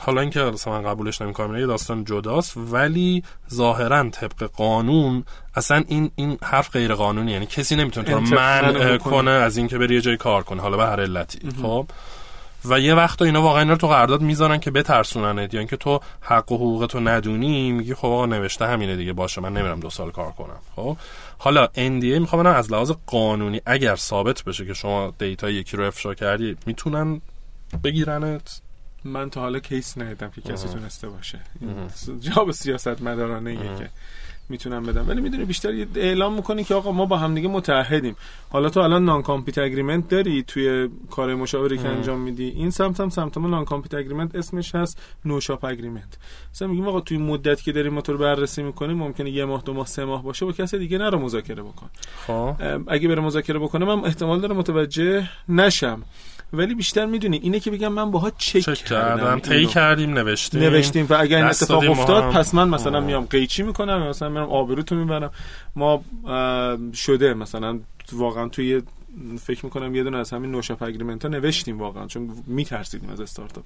حالا 0.00 0.20
اینکه 0.20 0.40
مثلا 0.40 0.80
قبولش 0.82 1.22
نمی‌کنم 1.22 1.56
یه 1.56 1.66
داستان 1.66 2.04
جداست 2.04 2.56
ولی 2.56 3.22
ظاهرا 3.54 4.10
طبق 4.10 4.42
قانون 4.42 5.24
اصلا 5.54 5.84
این 5.88 6.10
این 6.14 6.38
حرف 6.42 6.70
غیر 6.70 6.94
قانونی 6.94 7.32
یعنی 7.32 7.46
کسی 7.46 7.76
نمی‌تونه 7.76 8.06
تو 8.06 8.14
رو 8.14 8.20
منع 8.20 8.96
کنه 8.96 9.30
از 9.30 9.56
اینکه 9.56 9.78
بری 9.78 9.94
یه 9.94 10.00
جای 10.00 10.16
کار 10.16 10.42
کنه 10.42 10.62
حالا 10.62 10.76
به 10.76 10.84
هر 10.84 11.00
علتی 11.00 11.38
خب؟ 11.62 11.86
و 12.64 12.80
یه 12.80 12.94
وقت 12.94 13.22
اینا 13.22 13.42
واقعا 13.42 13.60
اینا 13.60 13.72
رو 13.72 13.78
تو 13.78 13.88
قرارداد 13.88 14.20
می‌ذارن 14.20 14.58
که 14.58 14.70
بترسوننت 14.70 15.54
یا 15.54 15.60
اینکه 15.60 15.76
تو 15.76 16.00
حق 16.20 16.52
و 16.52 16.56
حقوقتو 16.56 17.00
ندونی 17.00 17.72
میگی 17.72 17.94
خب 17.94 18.06
آقا 18.06 18.26
نوشته 18.26 18.66
همینه 18.66 18.96
دیگه 18.96 19.12
باشه 19.12 19.40
من 19.40 19.52
نمیرم 19.52 19.80
دو 19.80 19.90
سال 19.90 20.10
کار 20.10 20.32
کنم 20.32 20.60
خب؟ 20.76 20.96
حالا 21.38 21.66
NDA 21.66 22.18
می‌خوام 22.20 22.46
از 22.46 22.72
لحاظ 22.72 22.92
قانونی 23.06 23.60
اگر 23.66 23.96
ثابت 23.96 24.44
بشه 24.44 24.66
که 24.66 24.74
شما 24.74 25.12
دیتا 25.18 25.50
یکی 25.50 25.76
رو 25.76 25.84
افشا 25.84 26.14
کردی 26.14 26.56
می‌تونن 26.66 27.20
بگیرنت؟ 27.84 28.60
من 29.04 29.30
تا 29.30 29.40
حالا 29.40 29.58
کیس 29.58 29.98
ندیدم 29.98 30.30
که 30.30 30.40
کسی 30.40 30.68
تونسته 30.68 31.08
باشه. 31.08 31.40
جواب 32.20 32.50
سیاست 32.50 33.02
مدارانه 33.02 33.56
که 33.56 33.90
می‌تونم 34.48 34.82
بدم. 34.82 35.08
ولی 35.08 35.20
می‌دونی 35.20 35.44
بیشتر 35.44 35.86
اعلام 35.94 36.34
می‌کنی 36.34 36.64
که 36.64 36.74
آقا 36.74 36.92
ما 36.92 37.06
با 37.06 37.16
همدیگه 37.16 37.48
متحدیم 37.48 38.16
حالا 38.50 38.70
تو 38.70 38.80
الان 38.80 39.04
non-compete 39.04 39.58
agreement 39.58 40.08
داری؟ 40.08 40.42
توی 40.42 40.88
کار 41.10 41.34
مشاوره 41.34 41.76
که 41.76 41.88
انجام 41.88 42.20
میدی. 42.20 42.48
این 42.48 42.70
سمت 42.70 43.00
هم 43.00 43.08
سمت. 43.08 43.38
ما 43.38 43.48
non-compete 43.48 43.94
agreement 43.94 44.34
اسمش 44.34 44.74
هست 44.74 45.02
no-shop 45.24 45.64
agreement 45.64 46.18
مثلا 46.54 46.68
میگیم 46.68 46.88
آقا 46.88 47.00
توی 47.00 47.18
مدت 47.18 47.62
که 47.62 47.72
داریم 47.72 47.92
ما 47.92 48.00
تو 48.00 48.12
رو 48.12 48.18
بررسی 48.18 48.62
می‌کنیم 48.62 48.96
ممکنه 48.96 49.30
یه 49.30 49.44
ماه 49.44 49.62
دو 49.62 49.72
ماه 49.72 49.86
سه 49.86 50.04
ماه 50.04 50.22
باشه 50.22 50.46
با 50.46 50.52
کسی 50.52 50.78
دیگه 50.78 50.98
نرو 50.98 51.18
مذاکره 51.18 51.62
بکن. 51.62 51.90
خب. 52.26 52.54
اگه 52.88 53.08
بره 53.08 53.20
مذاکره 53.20 53.58
بکنه 53.58 53.84
من 53.84 54.04
احتمال 54.04 54.40
داره 54.40 54.54
متوجه 54.54 55.28
نشم. 55.48 56.02
ولی 56.52 56.74
بیشتر 56.74 57.06
می‌دونی. 57.06 57.36
اینه 57.36 57.60
که 57.60 57.70
بگم 57.70 57.92
من 57.92 58.10
باهات 58.10 58.30
چک, 58.30 58.58
چک 58.60 58.74
کردم 58.74 59.38
طی 59.38 59.66
کردیم 59.66 60.18
نوشتیم. 60.18 60.60
نوشتیم 60.60 61.06
و 61.10 61.16
اگر 61.20 61.36
این 61.36 61.46
اتفاق 61.46 61.90
افتاد 61.90 62.24
هم. 62.24 62.30
پس 62.30 62.54
من 62.54 62.68
مثلا 62.68 62.98
آه. 62.98 63.04
میام 63.04 63.24
قیچی 63.24 63.62
می‌کنم 63.62 64.08
مثلا 64.08 64.28
میرم 64.28 64.50
آبروتو 64.50 64.94
می‌برم. 64.94 65.30
ما 65.76 66.04
شده 66.94 67.34
مثلا 67.34 67.80
واقعا 68.12 68.48
توی 68.48 68.82
فکر 69.38 69.64
می‌کنم 69.64 69.94
یه 69.94 70.02
دونه 70.02 70.18
از 70.18 70.30
همین 70.30 70.50
نوشاپ 70.50 70.82
اگریمنت 70.82 71.22
ها 71.24 71.28
نوشتیم 71.28 71.78
واقعا 71.78 72.06
چون 72.06 72.30
میترسیدیم 72.46 73.10
از 73.10 73.20
استارتاپ. 73.20 73.64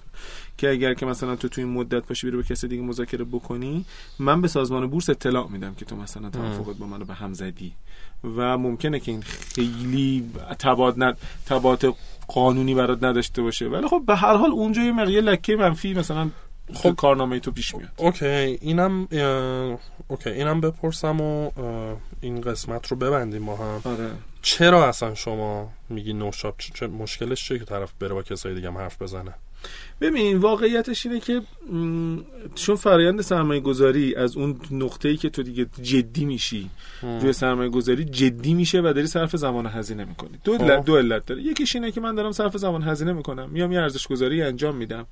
که 0.58 0.70
اگر 0.70 0.94
که 0.94 1.06
مثلا 1.06 1.36
تو 1.36 1.48
توی 1.48 1.64
این 1.64 1.72
مدت 1.72 2.08
باشی 2.08 2.26
بری 2.26 2.36
با 2.36 2.42
کسی 2.42 2.68
دیگه 2.68 2.82
مذاکره 2.82 3.24
بکنی 3.24 3.84
من 4.18 4.40
به 4.40 4.48
سازمان 4.48 4.86
بورس 4.86 5.10
اطلاع 5.10 5.48
میدم 5.48 5.74
که 5.74 5.84
تو 5.84 5.96
مثلا 5.96 6.30
توافقت 6.30 6.76
با 6.76 6.86
منو 6.86 7.04
به 7.04 7.14
هم 7.14 7.32
زدی. 7.32 7.72
و 8.24 8.58
ممکنه 8.58 9.00
که 9.00 9.12
این 9.12 9.22
خیلی 9.22 10.30
تباد 10.58 11.02
ند... 11.02 11.18
تبات 11.46 11.94
قانونی 12.28 12.74
برات 12.74 13.04
نداشته 13.04 13.42
باشه. 13.42 13.68
ولی 13.68 13.88
خب 13.88 14.02
به 14.06 14.16
هر 14.16 14.36
حال 14.36 14.50
اونجا 14.50 14.82
یه 14.82 14.92
مقیه 14.92 15.20
لکه 15.20 15.56
منفی 15.56 15.94
مثلا 15.94 16.30
خب 16.74 16.94
کارنامه 16.94 17.40
تو 17.40 17.50
پیش 17.50 17.74
میاد. 17.74 17.90
اوکی 17.96 18.26
اینم 18.26 19.08
اوکی 20.08 20.30
اینم 20.30 20.60
بپرسم 20.60 21.20
و 21.20 21.50
این 22.20 22.40
قسمت 22.40 22.86
رو 22.86 22.96
ببندیم 22.96 23.42
ما 23.42 23.56
هم. 23.56 23.80
آره. 23.92 24.10
چرا 24.42 24.88
اصلا 24.88 25.14
شما 25.14 25.72
میگی 25.88 26.12
نوشاب 26.12 26.54
چه 26.58 26.72
چه- 26.74 26.86
مشکلش 26.86 27.44
چیه 27.48 27.58
که 27.58 27.64
طرف 27.64 27.92
بره 28.00 28.14
با 28.14 28.22
کسای 28.22 28.54
دیگه 28.54 28.68
هم 28.68 28.78
حرف 28.78 29.02
بزنه؟ 29.02 29.34
ببین 30.00 30.36
واقعیتش 30.38 31.06
اینه 31.06 31.20
که 31.20 31.42
چون 32.54 32.76
فرایند 32.76 33.20
سرمایه 33.20 33.60
گذاری 33.60 34.14
از 34.14 34.36
اون 34.36 34.60
نقطه 34.70 35.08
ای 35.08 35.16
که 35.16 35.30
تو 35.30 35.42
دیگه 35.42 35.66
جدی 35.82 36.24
میشی 36.24 36.70
روی 37.02 37.32
سرمایه 37.32 37.68
گذاری 37.70 38.04
جدی 38.04 38.54
میشه 38.54 38.80
و 38.80 38.92
داری 38.92 39.06
صرف 39.06 39.36
زمان 39.36 39.66
هزینه 39.66 40.04
می‌کنی. 40.04 40.38
دو 40.44 40.54
علت, 40.54 40.84
دو 40.84 40.96
علت 40.96 41.26
داره. 41.26 41.42
یکیش 41.42 41.76
اینه 41.76 41.90
که 41.92 42.00
من 42.00 42.14
دارم 42.14 42.32
صرف 42.32 42.56
زمان 42.56 42.82
هزینه 42.82 43.12
می‌کنم. 43.12 43.50
میام 43.50 43.72
یه 43.72 43.80
ارزش 43.80 44.06
گذاری 44.06 44.42
انجام 44.42 44.76
میدم. 44.76 45.06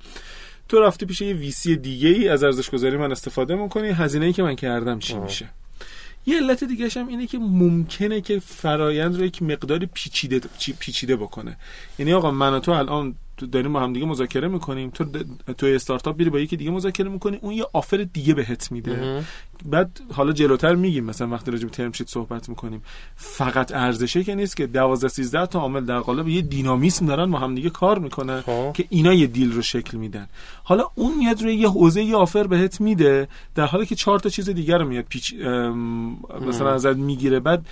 تو 0.69 0.79
رفتی 0.79 1.05
پیش 1.05 1.21
یه 1.21 1.33
ویسی 1.33 1.75
دیگه 1.75 2.09
ای 2.09 2.29
از 2.29 2.43
ارزش 2.43 2.69
گذاری 2.69 2.97
من 2.97 3.11
استفاده 3.11 3.55
می‌کنی 3.55 3.87
هزینه 3.87 4.25
ای 4.25 4.33
که 4.33 4.43
من 4.43 4.55
کردم 4.55 4.99
چی 4.99 5.13
آه. 5.13 5.23
میشه 5.23 5.49
یه 6.27 6.37
علت 6.37 6.63
دیگه 6.63 6.89
هم 6.95 7.07
اینه 7.07 7.27
که 7.27 7.37
ممکنه 7.37 8.21
که 8.21 8.39
فرایند 8.39 9.15
رو 9.15 9.25
یک 9.25 9.41
مقداری 9.41 9.85
پیچیده 9.93 10.41
چی- 10.57 10.73
پیچیده 10.79 11.15
بکنه 11.15 11.57
یعنی 11.99 12.13
آقا 12.13 12.31
من 12.31 12.53
و 12.53 12.59
تو 12.59 12.71
الان 12.71 13.15
تو 13.37 13.45
داریم 13.45 13.73
با 13.73 13.79
هم 13.79 13.93
دیگه 13.93 14.05
مذاکره 14.05 14.47
می‌کنیم. 14.47 14.89
تو 14.89 15.05
تو 15.57 15.65
استارتاپ 15.65 16.17
میری 16.17 16.29
با 16.29 16.39
یکی 16.39 16.57
دیگه 16.57 16.71
مذاکره 16.71 17.09
می‌کنی 17.09 17.39
اون 17.41 17.53
یه 17.53 17.65
آفر 17.73 18.07
دیگه 18.13 18.33
بهت 18.33 18.71
میده. 18.71 19.23
بعد 19.65 20.01
حالا 20.13 20.31
جلوتر 20.31 20.75
میگیم 20.75 21.03
مثلا 21.03 21.27
وقتی 21.27 21.51
راجع 21.51 21.63
به 21.63 21.69
ترم 21.69 21.91
شیت 21.91 22.09
صحبت 22.09 22.49
می‌کنیم. 22.49 22.81
فقط 23.15 23.71
ارزشه 23.71 24.23
که 24.23 24.35
نیست 24.35 24.57
که 24.57 24.67
12 24.67 25.07
13 25.07 25.45
تا 25.45 25.59
عامل 25.59 25.85
در 25.85 25.99
قالب 25.99 26.27
یه 26.27 26.41
دینامیسم 26.41 27.05
دارن 27.05 27.31
با 27.31 27.39
هم 27.39 27.55
دیگه 27.55 27.69
کار 27.69 27.99
می‌کنن 27.99 28.41
خب. 28.41 28.71
که 28.73 28.85
اینا 28.89 29.13
یه 29.13 29.27
دیل 29.27 29.51
رو 29.51 29.61
شکل 29.61 29.97
میدن. 29.97 30.27
حالا 30.63 30.83
اون 30.95 31.17
میاد 31.17 31.41
روی 31.41 31.55
یه 31.55 31.69
حوزه 31.69 32.03
یه 32.03 32.15
offer 32.15 32.47
بهت 32.47 32.81
میده 32.81 33.27
در 33.55 33.65
حالی 33.65 33.85
که 33.85 33.95
چهار 33.95 34.19
تا 34.19 34.29
چیز 34.29 34.49
دیگر 34.49 34.77
رو 34.77 34.87
میاد 34.87 35.05
پیچ 35.09 35.33
مثلا 36.41 36.73
ازت 36.73 36.95
می‌گیره. 36.95 37.39
بعد 37.39 37.65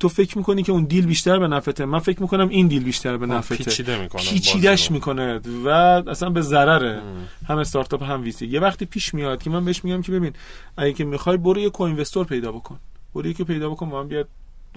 تو 0.00 0.08
فکر 0.08 0.38
می‌کنی 0.38 0.62
که 0.62 0.72
اون 0.72 0.84
deal 0.84 1.06
بیشتر 1.06 1.38
به 1.38 1.48
نفعته 1.48 1.84
من 1.84 1.98
فکر 1.98 2.22
می‌کنم 2.22 2.48
این 2.48 2.68
deal 2.68 2.84
بیشتر 2.84 3.16
به 3.16 3.26
نفعته 3.26 3.56
پیچیده 3.56 4.00
می‌کنه 4.02 4.22
پیچیدش 4.22 4.90
می‌کنه 4.90 5.40
و 5.64 5.68
اصلا 5.68 6.30
به 6.30 6.40
ضرر 6.40 7.00
هم 7.48 7.58
استارتاپ 7.58 8.02
هم 8.02 8.22
VC 8.22 8.46
یه 8.46 8.60
وقتی 8.60 8.84
پیش 8.84 9.14
میاد 9.14 9.42
که 9.42 9.50
من 9.50 9.64
بهش 9.64 9.84
میگم 9.84 10.02
که 10.02 10.12
ببین 10.12 10.32
اگه 10.76 10.92
که 10.92 11.04
می‌خوای 11.04 11.36
برو 11.36 11.60
یه 11.60 11.70
co-investor 11.70 12.26
پیدا 12.26 12.52
بکن. 12.52 12.78
برو 13.14 13.26
یکی 13.26 13.44
پیدا 13.44 13.70
بکن 13.70 13.90
با 13.90 14.00
هم 14.00 14.08
بیاد 14.08 14.28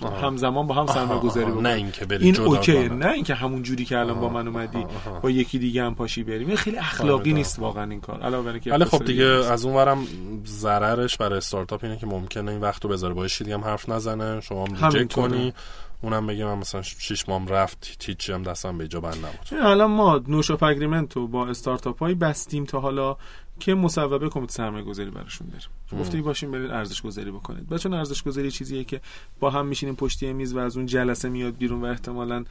همزمان 0.04 0.68
با 0.68 0.76
هم 0.76 0.88
سرمایه 0.88 1.20
گذاری 1.22 1.52
بکن 1.52 1.62
نه 1.68 1.74
اینکه 1.74 2.06
بری 2.06 2.26
این 2.26 2.40
okay. 2.40 2.90
نه 2.90 3.12
اینکه 3.12 3.34
همون 3.36 3.64
جوری 3.64 3.86
که 3.86 3.98
الان 4.00 4.20
با 4.20 4.30
من 4.30 4.48
اومدی 4.48 4.78
آها. 4.78 5.20
با 5.20 5.30
یکی 5.30 5.60
دیگه 5.60 5.84
هم 5.84 5.96
پاشی 5.96 6.24
بریم 6.24 6.48
این 6.48 6.58
خیلی 6.58 6.78
اخلاقی. 6.78 7.34
نیست 7.34 7.60
واقعا 7.60 7.90
این 7.92 8.02
کار 8.02 8.22
علاوه 8.22 8.46
بر 8.46 8.52
اینکه 8.52 8.72
ولی 8.72 8.86
خب 8.86 9.06
دیگه. 9.06 9.26
از 9.26 9.66
اون 9.66 9.76
ورم 9.76 10.08
ضررش 10.46 11.18
برای 11.18 11.38
استارتاپ 11.38 11.84
اینه 11.84 11.98
که 11.98 12.06
ممکنه 12.08 12.52
این 12.52 12.62
وقت 12.62 12.84
رو 12.84 12.90
بذاره 12.90 13.14
با 13.14 13.26
یکی 13.26 13.44
دیگه 13.44 13.58
هم 13.58 13.64
حرف 13.64 13.90
نزنه 13.90 14.42
شما 14.42 14.66
هم 14.66 14.92
reject. 14.92 15.14
کنی 15.14 15.54
اونم 16.02 16.28
بگه 16.28 16.46
من 16.46 16.58
مثلا 16.58 16.82
شیش 16.82 17.30
ماهم 17.30 17.48
رفت 17.48 17.98
هیچی 18.06 18.34
هم 18.34 18.44
دستم 18.44 18.78
به 18.78 18.88
جا 18.88 19.00
بند 19.00 19.16
نبود 19.16 19.64
الان 19.66 19.92
ما 19.92 20.22
no-shop 20.28 20.64
agreement 20.64 21.14
رو 21.14 21.28
با 21.28 21.48
استارتاپ 21.48 22.00
های 22.00 22.14
بستیم 22.14 22.64
تا 22.64 22.80
حالا 22.80 23.18
که 23.60 23.76
مصوبه 23.76 24.30
کمیته 24.30 24.54
سرمایه 24.54 24.84
گذاری 24.84 25.10
براشون 25.10 25.48
داریم 25.48 26.02
گفته 26.04 26.22
باشیم 26.22 26.52
برید 26.52 26.72
ارزش 26.72 27.02
گذاری 27.02 27.32
بکنید. 27.32 27.72
و 27.72 27.78
چون 27.78 27.94
ارزش 27.94 28.24
گذاری 28.24 28.52
چیزیه 28.52 28.84
که 28.84 29.02
با 29.40 29.50
هم 29.50 29.66
میشینیم 29.66 29.96
پشت 29.96 30.34
میز 30.34 30.54
و 30.54 30.60
از 30.60 30.78
اون 30.78 30.86
جلسه 30.86 31.30
میاد 31.30 31.58
بیرون 31.58 31.82
و 31.82 31.86
احتمالا 31.86 32.46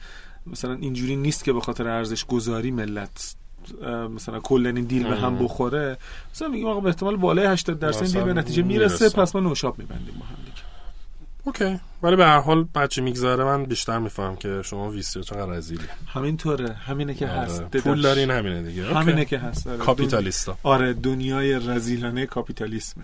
مثلا 0.47 0.73
اینجوری 0.73 1.15
نیست 1.15 1.43
که 1.43 1.53
به 1.53 1.61
خاطر 1.61 1.87
ارزش 1.87 2.25
گذاری 2.25 2.71
ملت 2.71 3.35
مثلا 4.09 4.39
کلا 4.39 4.69
این 4.69 4.85
deal 4.85 5.07
به 5.07 5.15
هم 5.15 5.37
بخوره. 5.39 5.97
مثلا 6.31 6.47
میگیم 6.47 6.67
آقا 6.67 6.79
به 6.79 6.87
احتمال 6.89 7.15
بالای 7.15 7.45
80 7.45 7.79
درصد 7.79 8.05
deal 8.05 8.23
به 8.23 8.33
نتیجه 8.33 8.63
می‌رسه 8.63 9.03
می‌رسه. 9.03 9.21
پس 9.21 9.35
ما 9.35 9.41
no-shop 9.41 9.79
میبندیم 9.79 10.15
با 10.19 10.25
هم 10.25 10.35
دیگه. 10.45 10.74
okay. 11.45 11.79
ولی 12.03 12.15
به 12.15 12.25
هر 12.25 12.39
حال 12.39 12.63
هرچه 12.63 13.01
میگذره 13.01 13.43
من 13.43 13.63
بیشتر 13.65 13.99
میفهمم 13.99 14.35
که 14.35 14.61
شما 14.61 14.89
VC 14.89 15.23
چقدر 15.23 15.45
رذیلی 15.45 15.83
همینطوره. 16.07 16.73
همینه 16.73 17.13
که 17.13 17.27
هست. 17.27 17.59
آره. 17.61 17.81
پول 17.81 18.01
دارین 18.01 18.31
همینه 18.31 18.61
دیگه. 18.61 18.81
okay. 18.83 18.93
همینه 18.99 19.25
که 19.25 19.37
هست. 19.37 19.67
آره. 19.67 19.77
capitalist 19.77 20.50
ا. 20.50 20.57
آره 20.63 20.93
دنیای 20.93 21.53
رذیلانه 21.53 22.25
کاپیتالیسمه. 22.25 23.03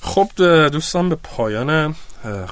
خب 0.00 0.28
دوستان 0.68 1.08
به 1.08 1.14
پایان 1.14 1.94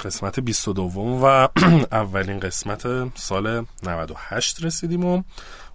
قسمت 0.05 0.41
22 0.41 0.83
و 1.23 1.49
اولین 1.93 2.41
قسمت 2.41 2.83
سال 3.19 3.65
98 3.83 4.65
رسیدیم 4.65 5.05
و 5.05 5.23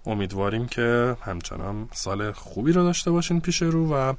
امیدواریم 0.06 0.66
که 0.66 1.16
همچنان 1.22 1.88
سال 1.92 2.32
خوبی 2.32 2.72
رو 2.72 2.82
داشته 2.82 3.10
باشین 3.10 3.40
پیش 3.40 3.62
رو 3.62 3.94
و 3.94 4.14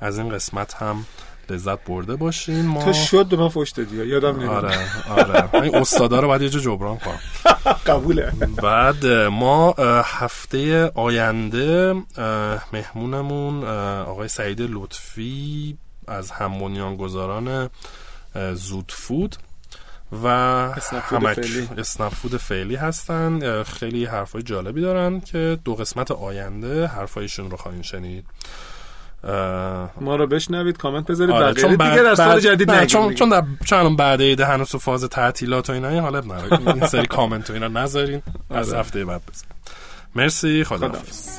از 0.00 0.18
این 0.18 0.28
قسمت 0.28 0.74
هم 0.74 1.04
لذت 1.50 1.84
برده 1.84 2.16
باشین 2.16 2.66
ما 2.66 2.84
تو 2.84 2.92
شد 2.92 3.26
به 3.26 3.36
من 3.36 3.48
فوش 3.48 3.70
دادی 3.70 3.96
یادم 4.06 4.36
نمیاد. 4.36 4.64
آره 4.64 5.32
آره. 5.32 5.62
این 5.62 5.74
استادا 5.76 6.20
رو 6.20 6.28
باید 6.28 6.42
یه 6.42 6.48
جا 6.48 6.60
جبران 6.60 6.98
کنم. 6.98 7.20
قبوله. 7.86 8.32
بعد 8.62 9.06
ما 9.06 9.72
هفته 10.04 10.90
آینده 10.94 11.94
مهمونمون 12.72 13.64
آقای 14.04 14.28
سعید 14.28 14.58
لطفی 14.60 15.78
از 16.08 16.30
هم 16.30 16.58
بنیانگذاران 16.58 17.48
اه، 18.34 18.54
زود 18.54 18.92
فود 18.96 19.36
و 20.12 20.26
اسنپ 20.26 22.08
فود 22.08 22.36
فعلی. 22.36 22.76
هستن. 22.76 23.62
خیلی 23.62 24.04
حرفای 24.04 24.42
جالبی 24.42 24.80
دارن 24.80 25.20
که 25.20 25.58
دو 25.64 25.74
قسمت 25.74 26.10
آینده 26.10 26.86
حرفایشون 26.86 27.50
رو 27.50 27.56
خواهیم 27.56 27.82
شنید. 27.82 28.26
ما 30.00 30.16
رو 30.16 30.26
بشنوید 30.26 30.76
کامنت 30.78 31.06
بذارید 31.06 31.34
آره، 31.34 31.46
آره 31.46 31.76
دیگه 31.76 32.02
در 32.02 32.14
سال 32.14 32.28
بعد- 32.28 32.38
جدید 32.38 32.70
نه، 32.70 32.86
چون. 32.86 33.14
چون 33.14 33.28
در 33.28 33.42
چون 33.64 33.96
بعد 33.96 34.22
عید 34.22 34.40
هنوز 34.40 34.76
فاز 34.76 35.04
تعطیلات 35.04 35.70
و 35.70 35.72
اینا 35.72 36.00
حالا 36.00 36.20
نداره 36.20 36.68
این 36.74 36.86
سری 36.94 37.06
کامنت 37.06 37.50
و 37.50 37.52
اینا 37.52 37.68
نذارین 37.68 38.22
از 38.50 38.68
آره. 38.70 38.80
هفته 38.80 39.04
بعد 39.04 39.20
بزن 39.32 39.46
مرسی 40.14 40.64
خدا 40.64 40.88
خداحافظ. 40.88 41.38